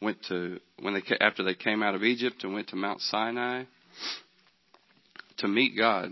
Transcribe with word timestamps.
went 0.00 0.18
to 0.28 0.60
when 0.80 0.94
they 0.94 1.02
after 1.20 1.42
they 1.42 1.54
came 1.54 1.82
out 1.82 1.94
of 1.94 2.02
Egypt 2.02 2.44
and 2.44 2.54
went 2.54 2.68
to 2.68 2.76
Mount 2.76 3.00
Sinai 3.00 3.64
to 5.38 5.48
meet 5.48 5.76
God. 5.76 6.10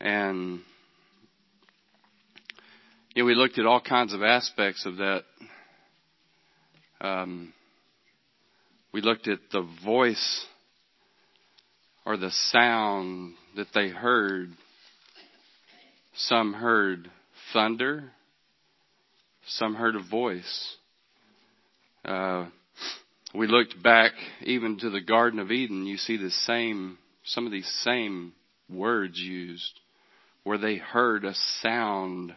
And 0.00 0.60
you 3.14 3.22
know, 3.22 3.26
we 3.26 3.34
looked 3.34 3.58
at 3.58 3.66
all 3.66 3.80
kinds 3.80 4.12
of 4.12 4.22
aspects 4.22 4.84
of 4.86 4.96
that. 4.98 5.22
Um, 7.00 7.52
we 8.92 9.00
looked 9.00 9.28
at 9.28 9.38
the 9.52 9.66
voice 9.84 10.46
or 12.04 12.16
the 12.16 12.30
sound 12.30 13.34
that 13.56 13.68
they 13.74 13.88
heard. 13.88 14.50
Some 16.14 16.54
heard 16.54 17.10
thunder. 17.52 18.12
Some 19.48 19.76
heard 19.76 19.94
a 19.94 20.02
voice. 20.02 20.76
Uh, 22.04 22.46
we 23.32 23.46
looked 23.46 23.80
back 23.80 24.12
even 24.42 24.78
to 24.78 24.90
the 24.90 25.00
Garden 25.00 25.38
of 25.38 25.52
Eden. 25.52 25.86
You 25.86 25.98
see 25.98 26.16
the 26.16 26.30
same, 26.30 26.98
some 27.24 27.46
of 27.46 27.52
these 27.52 27.70
same 27.84 28.32
words 28.68 29.18
used 29.18 29.80
where 30.42 30.58
they 30.58 30.76
heard 30.76 31.24
a 31.24 31.34
sound 31.60 32.34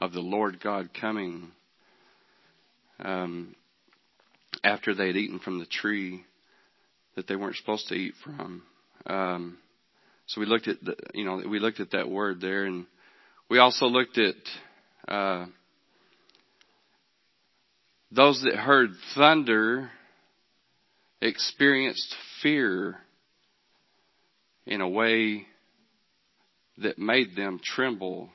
of 0.00 0.12
the 0.12 0.20
Lord 0.20 0.60
God 0.62 0.90
coming 0.98 1.52
um, 3.00 3.54
after 4.62 4.94
they 4.94 5.06
had 5.06 5.16
eaten 5.16 5.38
from 5.38 5.58
the 5.58 5.66
tree 5.66 6.24
that 7.16 7.26
they 7.26 7.36
weren't 7.36 7.56
supposed 7.56 7.88
to 7.88 7.94
eat 7.94 8.14
from. 8.22 8.62
Um, 9.06 9.58
so 10.26 10.40
we 10.40 10.46
looked 10.46 10.68
at 10.68 10.82
the, 10.82 10.96
you 11.14 11.24
know 11.24 11.42
we 11.48 11.60
looked 11.60 11.80
at 11.80 11.92
that 11.92 12.10
word 12.10 12.40
there, 12.40 12.64
and 12.64 12.86
we 13.48 13.58
also 13.58 13.86
looked 13.86 14.18
at 14.18 14.34
uh, 15.06 15.46
those 18.14 18.42
that 18.42 18.54
heard 18.54 18.90
thunder 19.14 19.90
experienced 21.20 22.14
fear 22.42 22.96
in 24.66 24.80
a 24.80 24.88
way 24.88 25.46
that 26.78 26.98
made 26.98 27.34
them 27.34 27.60
tremble 27.62 28.28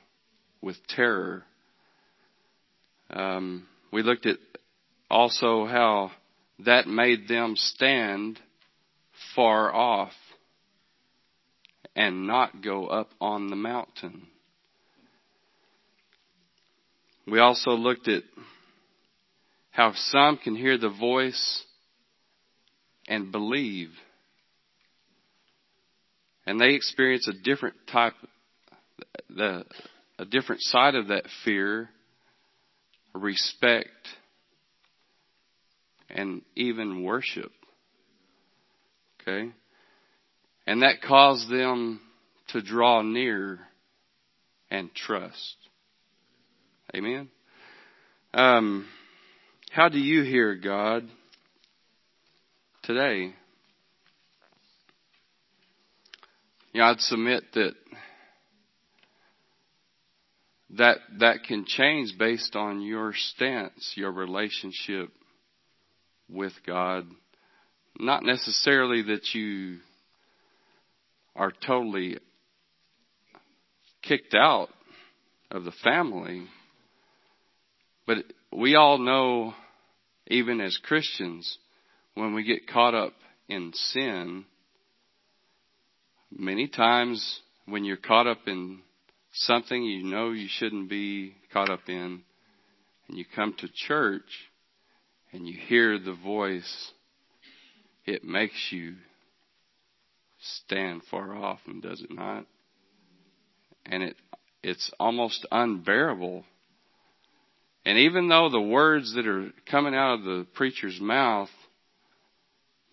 with 0.60 0.76
terror. 0.88 1.44
Um, 3.10 3.66
we 3.92 4.02
looked 4.02 4.26
at 4.26 4.36
also 5.10 5.64
how 5.64 6.10
that 6.64 6.86
made 6.86 7.26
them 7.26 7.54
stand 7.56 8.38
far 9.34 9.74
off 9.74 10.12
and 11.96 12.26
not 12.26 12.62
go 12.62 12.86
up 12.86 13.10
on 13.20 13.48
the 13.48 13.56
mountain. 13.56 14.26
We 17.26 17.38
also 17.38 17.70
looked 17.72 18.08
at 18.08 18.22
how 19.80 19.92
some 19.94 20.36
can 20.36 20.54
hear 20.54 20.76
the 20.76 20.90
voice 20.90 21.64
and 23.08 23.32
believe. 23.32 23.88
And 26.44 26.60
they 26.60 26.74
experience 26.74 27.26
a 27.26 27.32
different 27.32 27.76
type, 27.90 28.12
the, 29.30 29.64
a 30.18 30.26
different 30.26 30.60
side 30.60 30.96
of 30.96 31.08
that 31.08 31.24
fear, 31.46 31.88
respect, 33.14 33.88
and 36.10 36.42
even 36.56 37.02
worship. 37.02 37.50
Okay? 39.22 39.50
And 40.66 40.82
that 40.82 41.00
caused 41.00 41.48
them 41.48 42.02
to 42.48 42.60
draw 42.60 43.00
near 43.00 43.60
and 44.70 44.94
trust. 44.94 45.56
Amen? 46.94 47.30
Um, 48.34 48.86
how 49.72 49.88
do 49.88 49.98
you 49.98 50.22
hear 50.24 50.56
God 50.56 51.08
today? 52.82 53.32
You 56.72 56.80
know, 56.80 56.86
I'd 56.86 57.00
submit 57.00 57.44
that 57.54 57.74
that 60.70 60.98
that 61.20 61.44
can 61.46 61.64
change 61.66 62.18
based 62.18 62.56
on 62.56 62.82
your 62.82 63.12
stance, 63.14 63.92
your 63.94 64.10
relationship 64.10 65.10
with 66.28 66.52
God. 66.66 67.06
Not 67.96 68.24
necessarily 68.24 69.02
that 69.02 69.34
you 69.34 69.78
are 71.36 71.52
totally 71.64 72.18
kicked 74.02 74.34
out 74.34 74.68
of 75.48 75.62
the 75.62 75.72
family, 75.84 76.46
but 78.04 78.18
we 78.52 78.74
all 78.74 78.98
know, 78.98 79.54
even 80.26 80.60
as 80.60 80.76
Christians, 80.82 81.58
when 82.14 82.34
we 82.34 82.44
get 82.44 82.68
caught 82.68 82.94
up 82.94 83.14
in 83.48 83.72
sin, 83.74 84.44
many 86.30 86.68
times 86.68 87.40
when 87.66 87.84
you're 87.84 87.96
caught 87.96 88.26
up 88.26 88.40
in 88.46 88.80
something 89.32 89.82
you 89.82 90.04
know 90.04 90.30
you 90.30 90.48
shouldn't 90.48 90.90
be 90.90 91.34
caught 91.52 91.70
up 91.70 91.88
in, 91.88 92.22
and 93.08 93.18
you 93.18 93.24
come 93.34 93.54
to 93.58 93.68
church 93.72 94.48
and 95.32 95.46
you 95.46 95.56
hear 95.68 95.98
the 95.98 96.14
voice, 96.14 96.92
it 98.04 98.24
makes 98.24 98.68
you 98.70 98.94
stand 100.40 101.02
far 101.10 101.34
off, 101.36 101.60
and 101.66 101.82
does 101.82 102.00
it 102.02 102.10
not? 102.10 102.46
And 103.86 104.02
it 104.02 104.16
it's 104.62 104.90
almost 104.98 105.46
unbearable 105.50 106.44
and 107.84 107.98
even 107.98 108.28
though 108.28 108.48
the 108.50 108.60
words 108.60 109.14
that 109.14 109.26
are 109.26 109.50
coming 109.70 109.94
out 109.94 110.14
of 110.14 110.24
the 110.24 110.46
preacher's 110.54 111.00
mouth 111.00 111.50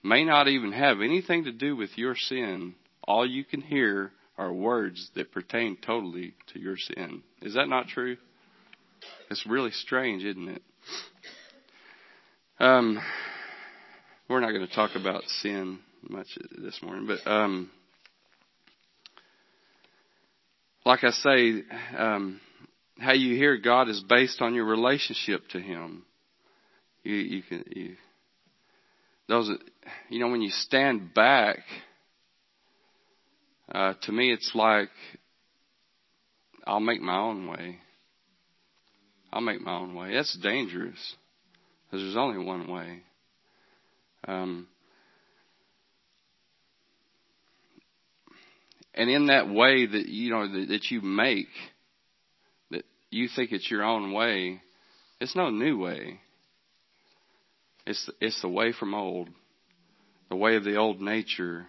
may 0.03 0.23
not 0.23 0.47
even 0.47 0.71
have 0.71 1.01
anything 1.01 1.43
to 1.43 1.51
do 1.51 1.75
with 1.75 1.97
your 1.97 2.15
sin, 2.15 2.75
all 3.03 3.25
you 3.25 3.43
can 3.43 3.61
hear 3.61 4.11
are 4.37 4.53
words 4.53 5.09
that 5.15 5.31
pertain 5.31 5.77
totally 5.85 6.33
to 6.53 6.59
your 6.59 6.77
sin. 6.77 7.23
Is 7.41 7.55
that 7.55 7.67
not 7.67 7.87
true? 7.87 8.17
It's 9.29 9.45
really 9.45 9.71
strange, 9.71 10.23
isn't 10.23 10.47
it? 10.47 10.61
Um, 12.59 12.99
we're 14.29 14.39
not 14.39 14.51
going 14.51 14.67
to 14.67 14.73
talk 14.73 14.91
about 14.95 15.23
sin 15.41 15.79
much 16.07 16.27
this 16.57 16.81
morning, 16.81 17.07
but 17.07 17.29
um, 17.29 17.69
like 20.85 21.03
I 21.03 21.11
say, 21.11 21.63
um, 21.97 22.39
how 22.99 23.13
you 23.13 23.35
hear 23.35 23.57
God 23.57 23.89
is 23.89 24.03
based 24.07 24.41
on 24.41 24.53
your 24.53 24.65
relationship 24.65 25.47
to 25.49 25.59
Him. 25.59 26.03
You, 27.03 27.15
you 27.15 27.43
can, 27.43 27.63
you, 27.67 27.95
those, 29.27 29.49
you 30.09 30.19
know, 30.19 30.29
when 30.29 30.41
you 30.41 30.49
stand 30.49 31.13
back, 31.13 31.59
uh, 33.71 33.93
to 34.03 34.11
me, 34.11 34.31
it's 34.31 34.51
like 34.55 34.89
I'll 36.65 36.79
make 36.79 37.01
my 37.01 37.17
own 37.17 37.47
way. 37.47 37.79
I'll 39.31 39.41
make 39.41 39.61
my 39.61 39.77
own 39.77 39.93
way. 39.93 40.13
That's 40.13 40.37
dangerous 40.41 41.15
because 41.85 42.03
there's 42.03 42.17
only 42.17 42.43
one 42.43 42.69
way. 42.69 43.01
Um, 44.27 44.67
and 48.93 49.09
in 49.09 49.27
that 49.27 49.49
way 49.49 49.85
that 49.85 50.07
you 50.07 50.31
know 50.31 50.47
that, 50.51 50.67
that 50.69 50.91
you 50.91 51.01
make, 51.01 51.47
you 53.09 53.27
think 53.33 53.51
it's 53.51 53.69
your 53.69 53.83
own 53.83 54.13
way, 54.13 54.61
it's 55.19 55.35
no 55.35 55.49
new 55.49 55.77
way. 55.77 56.19
It's 57.85 58.09
it's 58.19 58.41
the 58.41 58.49
way 58.49 58.73
from 58.73 58.93
old, 58.93 59.29
the 60.29 60.35
way 60.35 60.55
of 60.55 60.63
the 60.63 60.75
old 60.75 60.99
nature. 60.99 61.67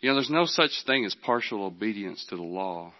You 0.00 0.08
know, 0.08 0.14
there's 0.14 0.30
no 0.30 0.46
such 0.46 0.70
thing 0.86 1.04
as 1.04 1.14
partial 1.14 1.64
obedience 1.64 2.24
to 2.30 2.36
the 2.36 2.42
law. 2.42 2.92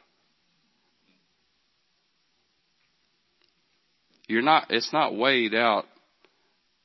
You're 4.29 4.43
not. 4.43 4.67
It's 4.71 4.93
not 4.93 5.17
weighed 5.17 5.55
out 5.55 5.87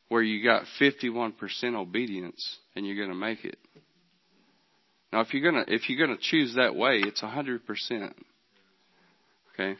where 0.09 0.21
you 0.21 0.43
got 0.43 0.63
51% 0.79 1.33
obedience 1.75 2.57
and 2.75 2.85
you're 2.85 2.95
going 2.95 3.09
to 3.09 3.15
make 3.15 3.43
it. 3.43 3.57
Now, 5.11 5.21
if 5.21 5.33
you're 5.33 5.49
going 5.49 5.65
to 5.65 5.73
if 5.73 5.89
you're 5.89 6.05
going 6.05 6.17
to 6.17 6.23
choose 6.23 6.55
that 6.55 6.75
way, 6.75 7.01
it's 7.03 7.21
100%. 7.21 7.59
Okay. 9.53 9.77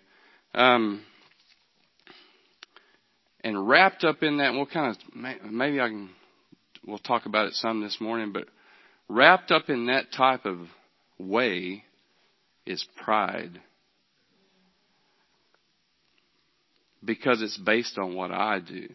Um, 0.54 1.04
and 3.42 3.68
wrapped 3.68 4.04
up 4.04 4.24
in 4.24 4.38
that, 4.38 4.54
we'll 4.54 4.66
kind 4.66 4.96
of, 4.96 5.16
maybe 5.52 5.80
I 5.80 5.88
can, 5.88 6.10
we'll 6.86 6.98
talk 6.98 7.26
about 7.26 7.48
it 7.48 7.54
some 7.54 7.82
this 7.82 7.98
morning, 8.02 8.32
but 8.34 8.46
wrapped 9.08 9.52
up 9.52 9.70
in 9.70 9.88
that 9.88 10.12
type 10.12 10.46
of 10.46 10.60
way 11.18 11.84
is 12.66 12.86
pride. 13.04 13.62
Because 17.06 17.42
it's 17.42 17.58
based 17.58 17.98
on 17.98 18.16
what 18.16 18.32
I 18.32 18.60
do 18.60 18.90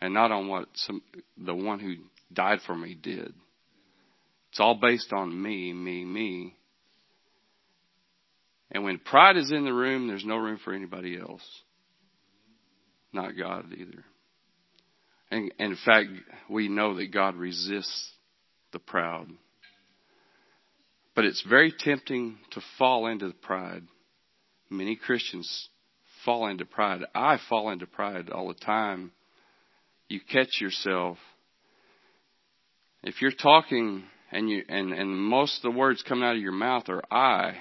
and 0.00 0.12
not 0.14 0.30
on 0.30 0.48
what 0.48 0.68
some, 0.74 1.02
the 1.36 1.54
one 1.54 1.80
who 1.80 1.94
died 2.32 2.60
for 2.66 2.76
me 2.76 2.94
did. 2.94 3.32
It's 4.50 4.60
all 4.60 4.78
based 4.80 5.12
on 5.12 5.42
me, 5.42 5.72
me, 5.72 6.04
me. 6.04 6.54
And 8.74 8.82
when 8.82 8.98
pride 8.98 9.36
is 9.36 9.52
in 9.52 9.64
the 9.64 9.72
room, 9.72 10.08
there's 10.08 10.24
no 10.24 10.36
room 10.36 10.58
for 10.62 10.74
anybody 10.74 11.16
else. 11.16 11.42
not 13.12 13.38
God 13.38 13.72
either. 13.72 14.04
And, 15.30 15.52
in 15.58 15.76
fact, 15.84 16.08
we 16.50 16.68
know 16.68 16.96
that 16.96 17.12
God 17.12 17.36
resists 17.36 18.12
the 18.72 18.80
proud. 18.80 19.28
But 21.14 21.24
it's 21.24 21.44
very 21.48 21.72
tempting 21.78 22.38
to 22.50 22.60
fall 22.76 23.06
into 23.06 23.32
pride. 23.40 23.82
Many 24.68 24.96
Christians 24.96 25.68
fall 26.24 26.48
into 26.48 26.64
pride. 26.64 27.02
I 27.14 27.38
fall 27.48 27.70
into 27.70 27.86
pride 27.86 28.30
all 28.30 28.48
the 28.48 28.54
time. 28.54 29.12
You 30.08 30.20
catch 30.20 30.60
yourself. 30.60 31.18
If 33.04 33.22
you're 33.22 33.30
talking 33.30 34.04
and 34.32 34.50
you 34.50 34.62
and, 34.68 34.92
and 34.92 35.16
most 35.16 35.58
of 35.58 35.72
the 35.72 35.78
words 35.78 36.02
coming 36.02 36.24
out 36.24 36.36
of 36.36 36.42
your 36.42 36.52
mouth 36.52 36.88
are 36.88 37.04
I, 37.10 37.58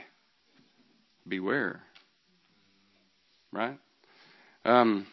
beware. 1.27 1.81
Right? 3.51 3.77
Um, 4.65 5.05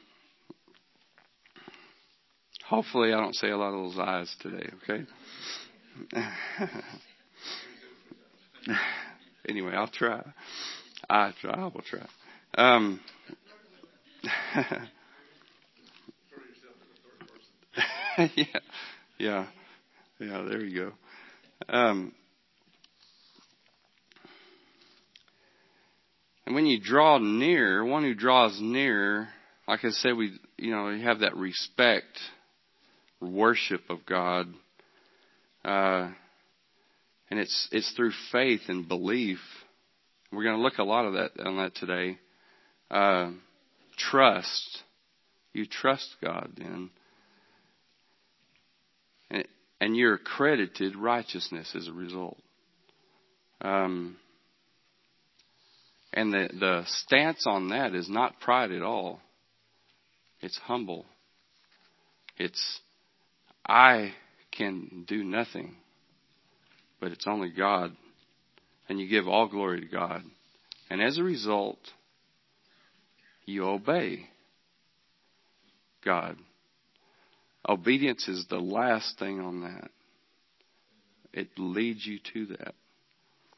hopefully 2.65 3.13
I 3.13 3.21
don't 3.21 3.35
say 3.35 3.51
a 3.51 3.57
lot 3.57 3.75
of 3.75 3.93
those 3.93 3.99
eyes 3.99 4.35
today, 4.41 4.71
okay? 4.83 5.05
anyway, 9.49 9.73
I'll 9.75 9.89
try. 9.89 10.23
I 11.09 11.33
try. 11.41 11.53
I 11.53 11.65
will 11.65 11.83
try. 11.83 12.07
Um, 12.55 13.01
yeah, 18.37 18.45
yeah, 19.19 19.47
yeah. 20.19 20.43
There 20.49 20.65
you 20.65 20.81
go. 20.81 20.93
Um, 21.75 22.13
and 26.51 26.57
when 26.57 26.67
you 26.67 26.81
draw 26.81 27.19
near, 27.19 27.85
one 27.85 28.03
who 28.03 28.13
draws 28.13 28.59
near, 28.61 29.29
like 29.69 29.85
I 29.85 29.91
said, 29.91 30.17
we 30.17 30.37
you 30.57 30.73
know 30.73 30.89
you 30.89 31.05
have 31.05 31.21
that 31.21 31.37
respect, 31.37 32.19
worship 33.21 33.83
of 33.89 34.05
God. 34.05 34.49
Uh, 35.65 36.11
and 37.31 37.39
it's 37.39 37.69
it's 37.71 37.93
through 37.93 38.11
faith 38.33 38.63
and 38.67 38.89
belief. 38.89 39.39
We're 40.33 40.43
going 40.43 40.57
to 40.57 40.63
look 40.63 40.79
a 40.79 40.83
lot 40.83 41.05
of 41.05 41.13
that 41.13 41.39
on 41.39 41.59
that 41.59 41.77
today. 41.77 42.19
Uh, 42.91 43.31
trust. 43.97 44.83
You 45.53 45.67
trust 45.67 46.09
God 46.21 46.51
then. 46.57 46.91
And, 49.31 49.45
and 49.81 49.97
you're 49.97 50.15
accredited 50.15 50.97
righteousness 50.97 51.77
as 51.77 51.87
a 51.87 51.93
result. 51.93 52.39
Um, 53.61 54.17
and 56.13 56.33
the, 56.33 56.49
the 56.59 56.83
stance 56.87 57.47
on 57.47 57.69
that 57.69 57.95
is 57.95 58.09
not 58.09 58.41
pride 58.41 58.73
at 58.73 58.83
all. 58.83 59.21
It's 60.41 60.59
humble. 60.59 61.07
It's, 62.37 62.81
I 63.67 64.15
can 64.51 65.05
do 65.07 65.23
nothing 65.23 65.77
but 67.01 67.13
it's 67.13 67.27
only 67.27 67.51
God. 67.51 67.97
And 68.89 69.01
you 69.01 69.09
give 69.09 69.27
all 69.27 69.49
glory 69.49 69.81
to 69.81 69.87
God. 69.87 70.23
And 70.91 71.01
as 71.01 71.19
a 71.19 71.23
result, 71.23 71.79
you 73.47 73.65
obey 73.65 74.27
God. 76.05 76.37
Obedience 77.69 78.29
is 78.29 78.47
the 78.51 78.59
last 78.59 79.19
thing 79.19 79.41
on 79.41 79.63
that. 79.63 79.91
It 81.33 81.49
leads 81.57 82.05
you 82.05 82.19
to 82.35 82.57
that. 82.57 82.75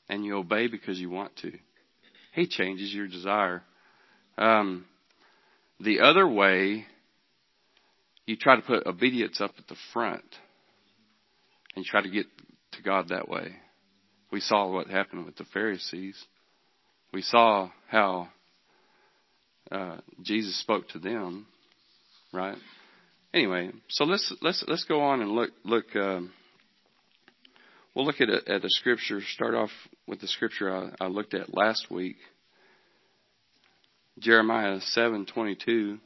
And 0.08 0.25
you 0.25 0.37
obey 0.37 0.66
because 0.66 0.99
you 0.99 1.08
want 1.08 1.34
to. 1.37 1.52
He 2.32 2.46
changes 2.46 2.93
your 2.93 3.06
desire. 3.06 3.62
Um, 4.38 4.87
the 5.81 6.00
other 6.00 6.26
way, 6.26 6.87
you 8.26 8.37
try 8.37 8.56
to 8.56 8.62
put 8.62 8.87
obedience 8.87 9.40
up 9.40 9.52
at 9.58 9.67
the 9.69 9.76
front. 9.93 10.25
And 11.75 11.84
you 11.84 11.90
try 11.90 12.02
to 12.02 12.11
get 12.11 12.26
to 12.73 12.82
God 12.82 13.08
that 13.08 13.29
way. 13.29 13.56
We 14.31 14.40
saw 14.40 14.70
what 14.70 14.88
happened 14.88 15.26
with 15.26 15.37
the 15.37 15.44
Pharisees. 15.52 16.17
We 17.12 17.23
saw 17.23 17.70
how 17.88 18.29
uh, 19.70 19.99
Jesus 20.23 20.58
spoke 20.61 20.88
to 20.90 20.99
them, 20.99 21.46
right? 22.32 22.56
Anyway, 23.35 23.70
so 23.88 24.05
let's 24.05 24.32
let's 24.40 24.64
let's 24.67 24.85
go 24.85 25.00
on 25.00 25.20
and 25.20 25.31
look 25.31 25.50
look. 25.64 25.85
Um, 25.96 26.32
we'll 27.94 28.05
look 28.05 28.21
at 28.21 28.29
at 28.29 28.65
a 28.65 28.71
scripture. 28.71 29.21
Start 29.35 29.55
off 29.55 29.71
with 30.06 30.21
the 30.21 30.29
scripture 30.29 30.75
I, 30.75 30.91
I 31.05 31.09
looked 31.09 31.35
at 31.35 31.55
last 31.55 31.91
week. 31.91 32.17
Jeremiah 34.19 34.81
seven 34.81 35.27
twenty 35.27 35.56
two. 35.56 35.99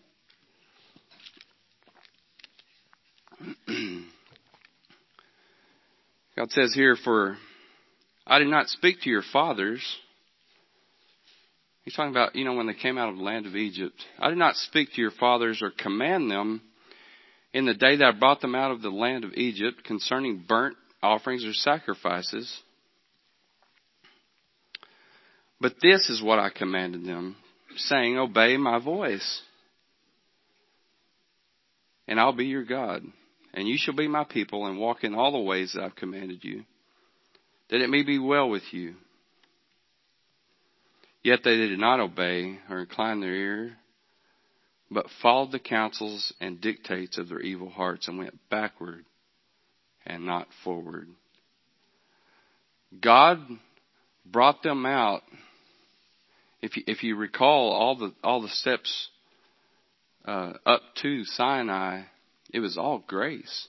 God 6.36 6.50
says 6.50 6.74
here, 6.74 6.96
For 7.02 7.36
I 8.26 8.38
did 8.38 8.48
not 8.48 8.68
speak 8.68 9.00
to 9.02 9.10
your 9.10 9.22
fathers. 9.32 9.82
He's 11.82 11.94
talking 11.94 12.10
about, 12.10 12.34
you 12.34 12.44
know, 12.44 12.54
when 12.54 12.66
they 12.66 12.74
came 12.74 12.98
out 12.98 13.08
of 13.08 13.16
the 13.16 13.22
land 13.22 13.46
of 13.46 13.54
Egypt. 13.54 13.94
I 14.18 14.28
did 14.28 14.38
not 14.38 14.56
speak 14.56 14.92
to 14.94 15.00
your 15.00 15.12
fathers 15.12 15.62
or 15.62 15.70
command 15.70 16.30
them 16.30 16.60
in 17.52 17.64
the 17.64 17.74
day 17.74 17.96
that 17.96 18.04
I 18.04 18.10
brought 18.18 18.40
them 18.40 18.54
out 18.56 18.72
of 18.72 18.82
the 18.82 18.90
land 18.90 19.24
of 19.24 19.32
Egypt 19.34 19.84
concerning 19.84 20.44
burnt 20.46 20.76
offerings 21.06 21.44
or 21.44 21.52
sacrifices. 21.52 22.60
But 25.60 25.74
this 25.80 26.10
is 26.10 26.22
what 26.22 26.38
I 26.38 26.50
commanded 26.50 27.04
them, 27.04 27.36
saying, 27.76 28.18
Obey 28.18 28.56
my 28.56 28.78
voice, 28.78 29.42
and 32.06 32.20
I'll 32.20 32.32
be 32.32 32.46
your 32.46 32.64
God 32.64 33.02
and 33.56 33.66
you 33.66 33.76
shall 33.78 33.94
be 33.94 34.06
my 34.06 34.22
people 34.22 34.66
and 34.66 34.78
walk 34.78 35.02
in 35.02 35.14
all 35.14 35.32
the 35.32 35.38
ways 35.38 35.72
that 35.72 35.82
I've 35.82 35.96
commanded 35.96 36.44
you, 36.44 36.64
that 37.70 37.80
it 37.80 37.88
may 37.88 38.02
be 38.02 38.18
well 38.18 38.50
with 38.50 38.62
you. 38.70 38.94
Yet 41.22 41.40
they 41.42 41.56
did 41.56 41.78
not 41.78 41.98
obey 41.98 42.58
or 42.70 42.80
incline 42.80 43.20
their 43.20 43.34
ear, 43.34 43.76
but 44.90 45.06
followed 45.22 45.50
the 45.50 45.58
counsels 45.58 46.32
and 46.38 46.60
dictates 46.60 47.18
of 47.18 47.30
their 47.30 47.40
evil 47.40 47.70
hearts 47.70 48.06
and 48.06 48.18
went 48.18 48.38
backward 48.50 49.04
and 50.06 50.24
not 50.24 50.48
forward. 50.64 51.08
God 53.00 53.40
brought 54.24 54.62
them 54.62 54.86
out. 54.86 55.22
If 56.62 56.76
you, 56.76 56.84
if 56.86 57.02
you 57.02 57.16
recall 57.16 57.72
all 57.72 57.96
the 57.96 58.14
all 58.24 58.40
the 58.40 58.48
steps 58.48 59.08
uh, 60.24 60.54
up 60.64 60.80
to 61.02 61.24
Sinai, 61.24 62.02
it 62.52 62.60
was 62.60 62.78
all 62.78 63.04
grace. 63.06 63.68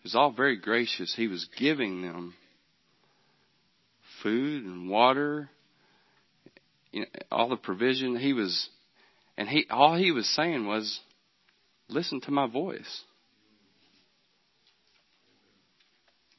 It 0.00 0.04
was 0.04 0.14
all 0.14 0.32
very 0.32 0.56
gracious. 0.56 1.14
He 1.14 1.28
was 1.28 1.48
giving 1.58 2.02
them 2.02 2.34
food 4.22 4.64
and 4.64 4.88
water, 4.88 5.50
you 6.92 7.00
know, 7.00 7.06
all 7.30 7.48
the 7.48 7.56
provision. 7.56 8.16
He 8.16 8.32
was, 8.32 8.68
and 9.36 9.48
he 9.48 9.66
all 9.70 9.96
he 9.96 10.12
was 10.12 10.28
saying 10.28 10.66
was, 10.66 11.00
"Listen 11.88 12.20
to 12.22 12.30
my 12.30 12.46
voice." 12.46 13.02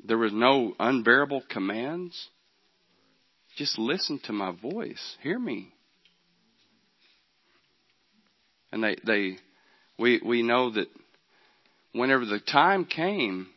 There 0.03 0.17
was 0.17 0.33
no 0.33 0.73
unbearable 0.79 1.43
commands. 1.49 2.29
Just 3.55 3.77
listen 3.77 4.19
to 4.25 4.33
my 4.33 4.51
voice. 4.51 5.17
Hear 5.21 5.37
me. 5.37 5.73
And 8.71 8.83
they, 8.83 8.95
they, 9.05 9.37
we, 9.99 10.21
we 10.25 10.41
know 10.41 10.71
that 10.71 10.87
whenever 11.91 12.25
the 12.25 12.39
time 12.39 12.85
came, 12.85 13.47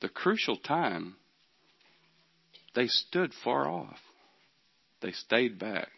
the 0.00 0.08
crucial 0.08 0.56
time, 0.56 1.16
they 2.74 2.86
stood 2.86 3.32
far 3.42 3.68
off. 3.68 3.98
They 5.00 5.12
stayed 5.12 5.58
back. 5.58 5.88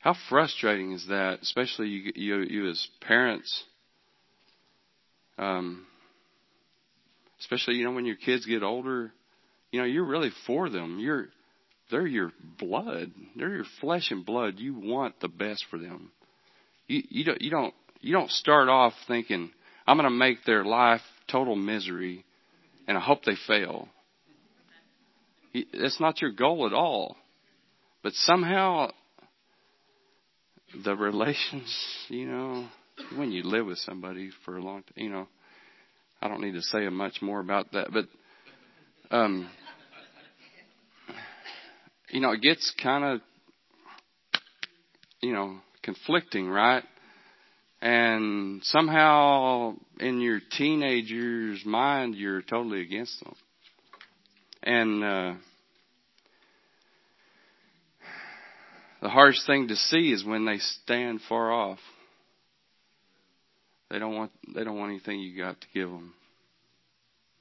How 0.00 0.16
frustrating 0.28 0.92
is 0.92 1.06
that, 1.08 1.40
especially 1.42 1.88
you, 1.88 2.12
you, 2.16 2.36
you 2.40 2.70
as 2.70 2.88
parents? 3.00 3.64
Um, 5.38 5.86
especially 7.40 7.74
you 7.74 7.84
know 7.84 7.92
when 7.92 8.06
your 8.06 8.16
kids 8.16 8.46
get 8.46 8.62
older, 8.62 9.12
you 9.70 9.80
know 9.80 9.86
you're 9.86 10.04
really 10.04 10.30
for 10.46 10.68
them. 10.68 10.98
You're 10.98 11.26
they're 11.90 12.06
your 12.06 12.32
blood. 12.58 13.12
They're 13.36 13.54
your 13.54 13.66
flesh 13.80 14.10
and 14.10 14.24
blood. 14.24 14.54
You 14.58 14.74
want 14.74 15.20
the 15.20 15.28
best 15.28 15.66
for 15.70 15.78
them. 15.78 16.10
You, 16.86 17.02
you 17.08 17.24
don't 17.24 17.40
you 17.40 17.50
don't 17.50 17.74
you 18.00 18.12
don't 18.12 18.30
start 18.30 18.68
off 18.68 18.92
thinking 19.06 19.50
I'm 19.86 19.96
going 19.96 20.08
to 20.08 20.16
make 20.16 20.44
their 20.44 20.64
life 20.64 21.00
total 21.30 21.56
misery, 21.56 22.24
and 22.86 22.96
I 22.96 23.00
hope 23.00 23.24
they 23.24 23.36
fail. 23.46 23.88
That's 25.78 26.00
not 26.00 26.20
your 26.20 26.32
goal 26.32 26.66
at 26.66 26.72
all. 26.72 27.16
But 28.02 28.12
somehow 28.14 28.90
the 30.84 30.96
relations, 30.96 31.76
you 32.08 32.26
know, 32.26 32.66
when 33.16 33.32
you 33.32 33.42
live 33.42 33.66
with 33.66 33.78
somebody 33.78 34.30
for 34.44 34.56
a 34.56 34.62
long 34.62 34.82
time, 34.82 34.94
you 34.96 35.10
know, 35.10 35.28
I 36.20 36.28
don't 36.28 36.40
need 36.40 36.54
to 36.54 36.62
say 36.62 36.88
much 36.88 37.20
more 37.22 37.40
about 37.40 37.72
that, 37.72 37.88
but 37.92 38.06
um, 39.10 39.48
you 42.10 42.20
know, 42.20 42.32
it 42.32 42.40
gets 42.40 42.72
kind 42.82 43.04
of 43.04 43.20
you 45.22 45.32
know, 45.32 45.58
conflicting, 45.82 46.48
right? 46.48 46.82
And 47.80 48.62
somehow 48.64 49.74
in 49.98 50.20
your 50.20 50.40
teenager's 50.58 51.64
mind, 51.64 52.16
you're 52.16 52.42
totally 52.42 52.82
against 52.82 53.18
them. 53.20 53.34
And, 54.62 55.04
uh, 55.04 55.34
the 59.00 59.08
hardest 59.08 59.46
thing 59.46 59.68
to 59.68 59.76
see 59.76 60.12
is 60.12 60.24
when 60.24 60.44
they 60.44 60.58
stand 60.58 61.20
far 61.28 61.52
off. 61.52 61.80
They 63.92 63.98
don't 63.98 64.14
want, 64.14 64.32
they 64.54 64.64
don't 64.64 64.78
want 64.78 64.90
anything 64.90 65.20
you 65.20 65.36
got 65.36 65.60
to 65.60 65.66
give 65.74 65.90
them. 65.90 66.14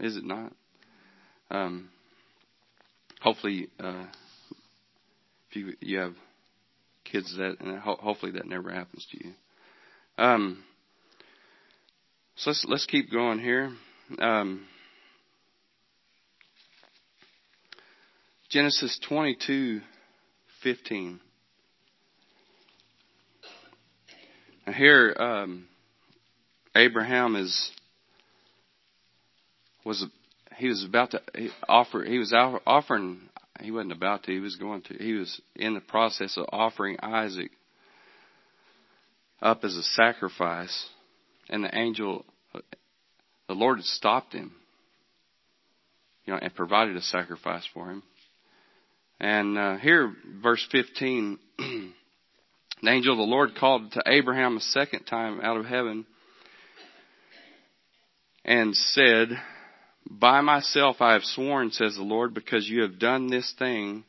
Is 0.01 0.17
it 0.17 0.25
not? 0.25 0.51
Um, 1.50 1.89
hopefully, 3.22 3.70
uh, 3.79 4.03
if 5.50 5.55
you, 5.55 5.74
you 5.79 6.00
have 6.00 6.13
kids 7.05 7.34
that, 7.38 7.55
and 7.62 7.79
hopefully 7.79 8.34
that 8.34 8.46
never 8.46 8.70
happens 8.70 9.08
to 9.12 9.25
you. 9.25 9.31
Um, 10.17 10.62
so 12.36 12.50
let's 12.50 12.65
let's 12.67 12.86
keep 12.86 13.10
going 13.10 13.39
here. 13.39 13.72
Um, 14.20 14.65
Genesis 18.50 19.00
twenty 19.08 19.38
two 19.48 19.79
fifteen. 20.62 21.22
Now 24.67 24.74
here, 24.74 25.15
um, 25.17 25.67
Abraham 26.75 27.36
is 27.36 27.72
was 29.84 30.06
he 30.58 30.68
was 30.68 30.84
about 30.84 31.12
to 31.12 31.22
offer. 31.68 32.04
He 32.04 32.18
was 32.18 32.34
offering. 32.34 33.22
He 33.60 33.72
wasn't 33.72 33.94
about 33.94 34.24
to. 34.24 34.32
He 34.32 34.40
was 34.40 34.56
going 34.56 34.82
to. 34.84 34.94
He 34.94 35.13
was 35.13 35.42
in 35.56 35.74
the 35.74 35.82
process 35.82 36.38
of 36.38 36.46
offering 36.51 36.98
Isaac 37.01 37.51
up 39.42 39.63
as 39.63 39.75
a 39.75 39.84
sacrifice, 39.84 40.88
and 41.50 41.63
the 41.63 41.75
angel, 41.75 42.25
the 43.48 43.54
Lord 43.56 43.80
had 43.80 43.86
stopped 43.86 44.34
him, 44.34 44.54
you 46.25 46.34
know, 46.34 46.40
and 46.42 46.54
provided 46.54 46.96
a 46.96 47.01
sacrifice 47.01 47.68
for 47.74 47.90
him. 47.90 48.04
And 49.20 49.58
uh, 49.58 49.78
here, 49.78 50.13
verse 50.42 50.66
15, 50.72 51.40
the 51.58 51.92
angel 52.90 53.13
of 53.13 53.18
the 53.18 53.24
Lord 53.24 53.56
called 53.56 53.92
to 53.94 54.04
Abraham 54.06 54.58
a 54.58 54.62
second 54.62 55.06
time 55.06 55.42
out 55.42 55.58
of 55.58 55.66
heaven 55.66 56.06
and 58.43 58.75
said, 58.75 59.29
By 60.10 60.41
myself 60.41 60.98
I 61.00 61.13
have 61.13 61.24
sworn, 61.24 61.71
says 61.71 61.95
the 61.95 62.03
Lord, 62.03 62.33
because 62.33 62.67
you 62.67 62.81
have 62.81 63.00
done 63.00 63.27
this 63.27 63.53
thing 63.57 64.03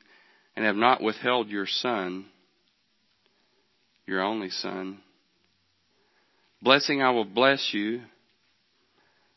and 0.57 0.65
have 0.65 0.77
not 0.77 1.03
withheld 1.03 1.49
your 1.49 1.67
son, 1.67 2.27
your 4.07 4.23
only 4.23 4.51
son. 4.51 5.01
Blessing 6.61 7.03
I 7.03 7.11
will 7.11 7.25
bless 7.25 7.71
you, 7.73 8.03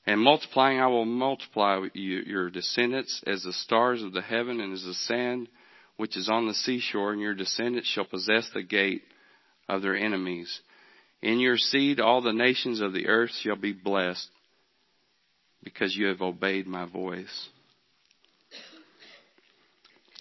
and 0.06 0.22
multiplying 0.22 0.80
I 0.80 0.88
will 0.88 1.06
multiply 1.06 1.88
you, 1.94 2.24
your 2.26 2.50
descendants 2.50 3.24
as 3.26 3.44
the 3.44 3.54
stars 3.54 4.04
of 4.04 4.14
the 4.14 4.22
heaven 4.22 4.60
and 4.60 4.74
as 4.74 4.84
the 4.84 4.94
sand 4.94 5.48
which 5.98 6.18
is 6.18 6.30
on 6.30 6.46
the 6.48 6.54
seashore, 6.54 7.14
and 7.14 7.22
your 7.22 7.34
descendants 7.34 7.90
shall 7.90 8.06
possess 8.06 8.50
the 8.54 8.62
gate 8.62 9.02
of 9.70 9.82
their 9.82 9.96
enemies. 9.96 10.60
In 11.22 11.40
your 11.40 11.58
seed 11.58 12.00
all 12.00 12.22
the 12.22 12.34
nations 12.34 12.82
of 12.82 12.94
the 12.94 13.08
earth 13.08 13.32
shall 13.42 13.56
be 13.56 13.72
blessed, 13.72 14.28
because 15.66 15.94
you 15.94 16.06
have 16.06 16.22
obeyed 16.22 16.66
my 16.66 16.86
voice. 16.86 17.50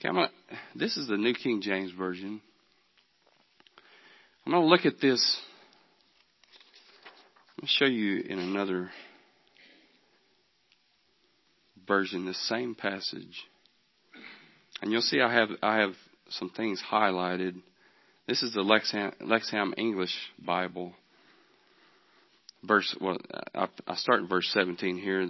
Okay, 0.00 0.12
gonna, 0.12 0.30
this 0.74 0.96
is 0.96 1.06
the 1.06 1.16
New 1.16 1.34
King 1.34 1.60
James 1.62 1.92
Version. 1.92 2.40
I'm 4.44 4.52
going 4.52 4.64
to 4.64 4.68
look 4.68 4.84
at 4.84 5.00
this 5.00 5.40
I'll 7.64 7.68
show 7.68 7.86
you 7.86 8.20
in 8.28 8.38
another 8.38 8.90
version 11.88 12.26
the 12.26 12.34
same 12.34 12.74
passage. 12.74 13.42
And 14.82 14.92
you'll 14.92 15.00
see 15.00 15.22
I 15.22 15.32
have 15.32 15.48
I 15.62 15.78
have 15.78 15.92
some 16.28 16.50
things 16.50 16.82
highlighted. 16.92 17.54
This 18.28 18.42
is 18.42 18.52
the 18.52 18.60
Lexham, 18.60 19.14
Lexham 19.22 19.72
English 19.78 20.14
Bible. 20.38 20.92
Verse 22.66 22.94
well 23.00 23.18
I, 23.54 23.68
I 23.86 23.94
start 23.96 24.20
in 24.20 24.28
verse 24.28 24.48
17 24.52 24.98
here. 24.98 25.28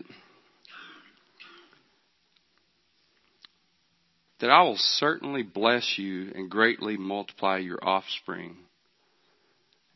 That 4.40 4.50
I 4.50 4.62
will 4.62 4.76
certainly 4.76 5.42
bless 5.42 5.94
you 5.96 6.32
and 6.34 6.50
greatly 6.50 6.96
multiply 6.96 7.58
your 7.58 7.78
offspring 7.82 8.56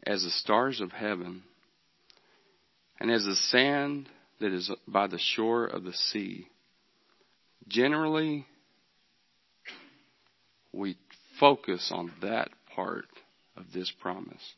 as 0.07 0.23
the 0.23 0.31
stars 0.31 0.81
of 0.81 0.93
heaven 0.93 1.43
and 3.01 3.11
as 3.11 3.25
the 3.25 3.35
sand 3.35 4.09
that 4.41 4.53
is 4.53 4.71
by 4.87 5.07
the 5.07 5.19
shore 5.19 5.67
of 5.67 5.85
the 5.85 5.93
sea. 5.93 6.47
Generally, 7.67 8.47
we 10.73 10.97
focus 11.39 11.91
on 11.93 12.13
that 12.23 12.49
part 12.75 13.07
of 13.57 13.65
this 13.73 13.93
promise. 14.01 14.55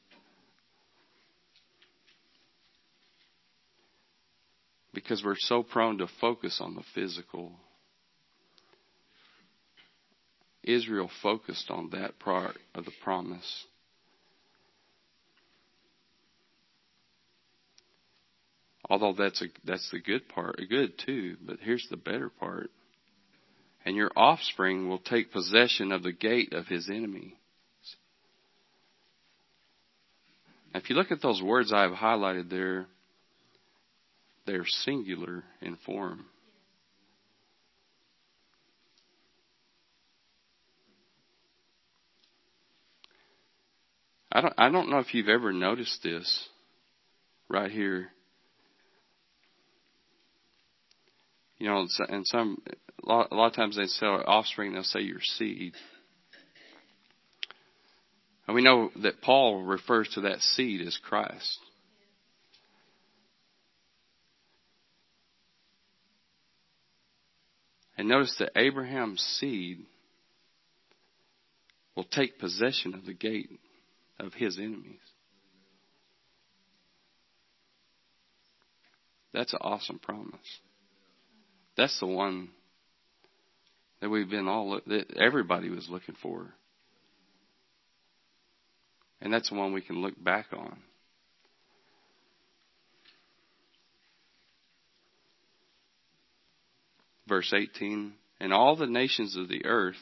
Because 4.93 5.23
we're 5.25 5.37
so 5.37 5.63
prone 5.63 5.99
to 5.99 6.09
focus 6.21 6.61
on 6.61 6.75
the 6.75 6.83
physical. 6.95 7.53
Israel 10.63 11.11
focused 11.23 11.71
on 11.71 11.91
that 11.91 12.19
part 12.19 12.57
of 12.75 12.85
the 12.85 12.93
promise. 13.03 13.67
Although 18.89 19.13
that's 19.13 19.41
a 19.41 19.47
that's 19.65 19.89
the 19.93 20.01
good 20.01 20.29
part, 20.29 20.59
a 20.59 20.67
good 20.67 20.99
too, 20.99 21.37
but 21.41 21.59
here's 21.61 21.87
the 21.91 21.97
better 21.97 22.29
part. 22.29 22.71
And 23.85 23.97
your 23.97 24.11
offspring 24.17 24.89
will 24.89 24.99
take 24.99 25.33
possession 25.33 25.93
of 25.93 26.03
the 26.03 26.13
gate 26.13 26.53
of 26.53 26.67
his 26.67 26.91
enemy. 26.91 27.37
If 30.75 30.91
you 30.91 30.97
look 30.97 31.11
at 31.11 31.23
those 31.23 31.41
words 31.41 31.73
I 31.73 31.83
have 31.83 31.93
highlighted 31.93 32.51
there, 32.51 32.87
they're 34.47 34.67
singular 34.67 35.45
in 35.61 35.77
form. 35.87 36.27
I 44.33 44.41
don't 44.41 44.55
I 44.57 44.71
don't 44.71 44.91
know 44.91 44.99
if 44.99 45.13
you've 45.13 45.29
ever 45.29 45.53
noticed 45.53 46.03
this 46.03 46.49
right 47.49 47.71
here 47.71 48.11
you 51.61 51.69
know, 51.69 51.87
and 52.09 52.27
some 52.27 52.61
a 53.05 53.09
lot, 53.09 53.29
a 53.31 53.35
lot 53.35 53.49
of 53.49 53.55
times 53.55 53.77
they 53.77 53.85
say 53.85 54.07
offspring, 54.07 54.73
they'll 54.73 54.83
say 54.83 55.01
your 55.01 55.21
seed. 55.21 55.75
And 58.47 58.55
we 58.55 58.63
know 58.63 58.91
that 59.03 59.21
Paul 59.21 59.63
refers 59.63 60.09
to 60.15 60.23
that 60.23 60.41
seed 60.41 60.81
as 60.85 60.99
Christ. 61.05 61.59
And 68.01 68.09
notice 68.09 68.35
that 68.39 68.53
Abraham's 68.57 69.21
seed 69.39 69.85
will 71.95 72.05
take 72.05 72.39
possession 72.39 72.95
of 72.95 73.05
the 73.05 73.13
gate 73.13 73.51
of 74.19 74.33
his 74.33 74.57
enemies. 74.57 75.03
That's 79.35 79.53
an 79.53 79.59
awesome 79.61 79.99
promise. 79.99 80.41
That's 81.77 82.01
the 82.01 82.07
one 82.07 82.49
that 84.01 84.09
we've 84.09 84.31
been 84.31 84.49
all 84.49 84.81
that 84.87 85.17
everybody 85.19 85.69
was 85.69 85.87
looking 85.91 86.17
for. 86.23 86.55
And 89.21 89.31
that's 89.31 89.51
the 89.51 89.57
one 89.57 89.75
we 89.75 89.83
can 89.83 90.01
look 90.01 90.15
back 90.25 90.47
on. 90.55 90.79
Verse 97.31 97.51
18 97.55 98.13
And 98.41 98.53
all 98.53 98.77
the 98.77 98.87
nations 98.87 99.37
of 99.37 99.49
the 99.49 99.65
earth 99.65 99.97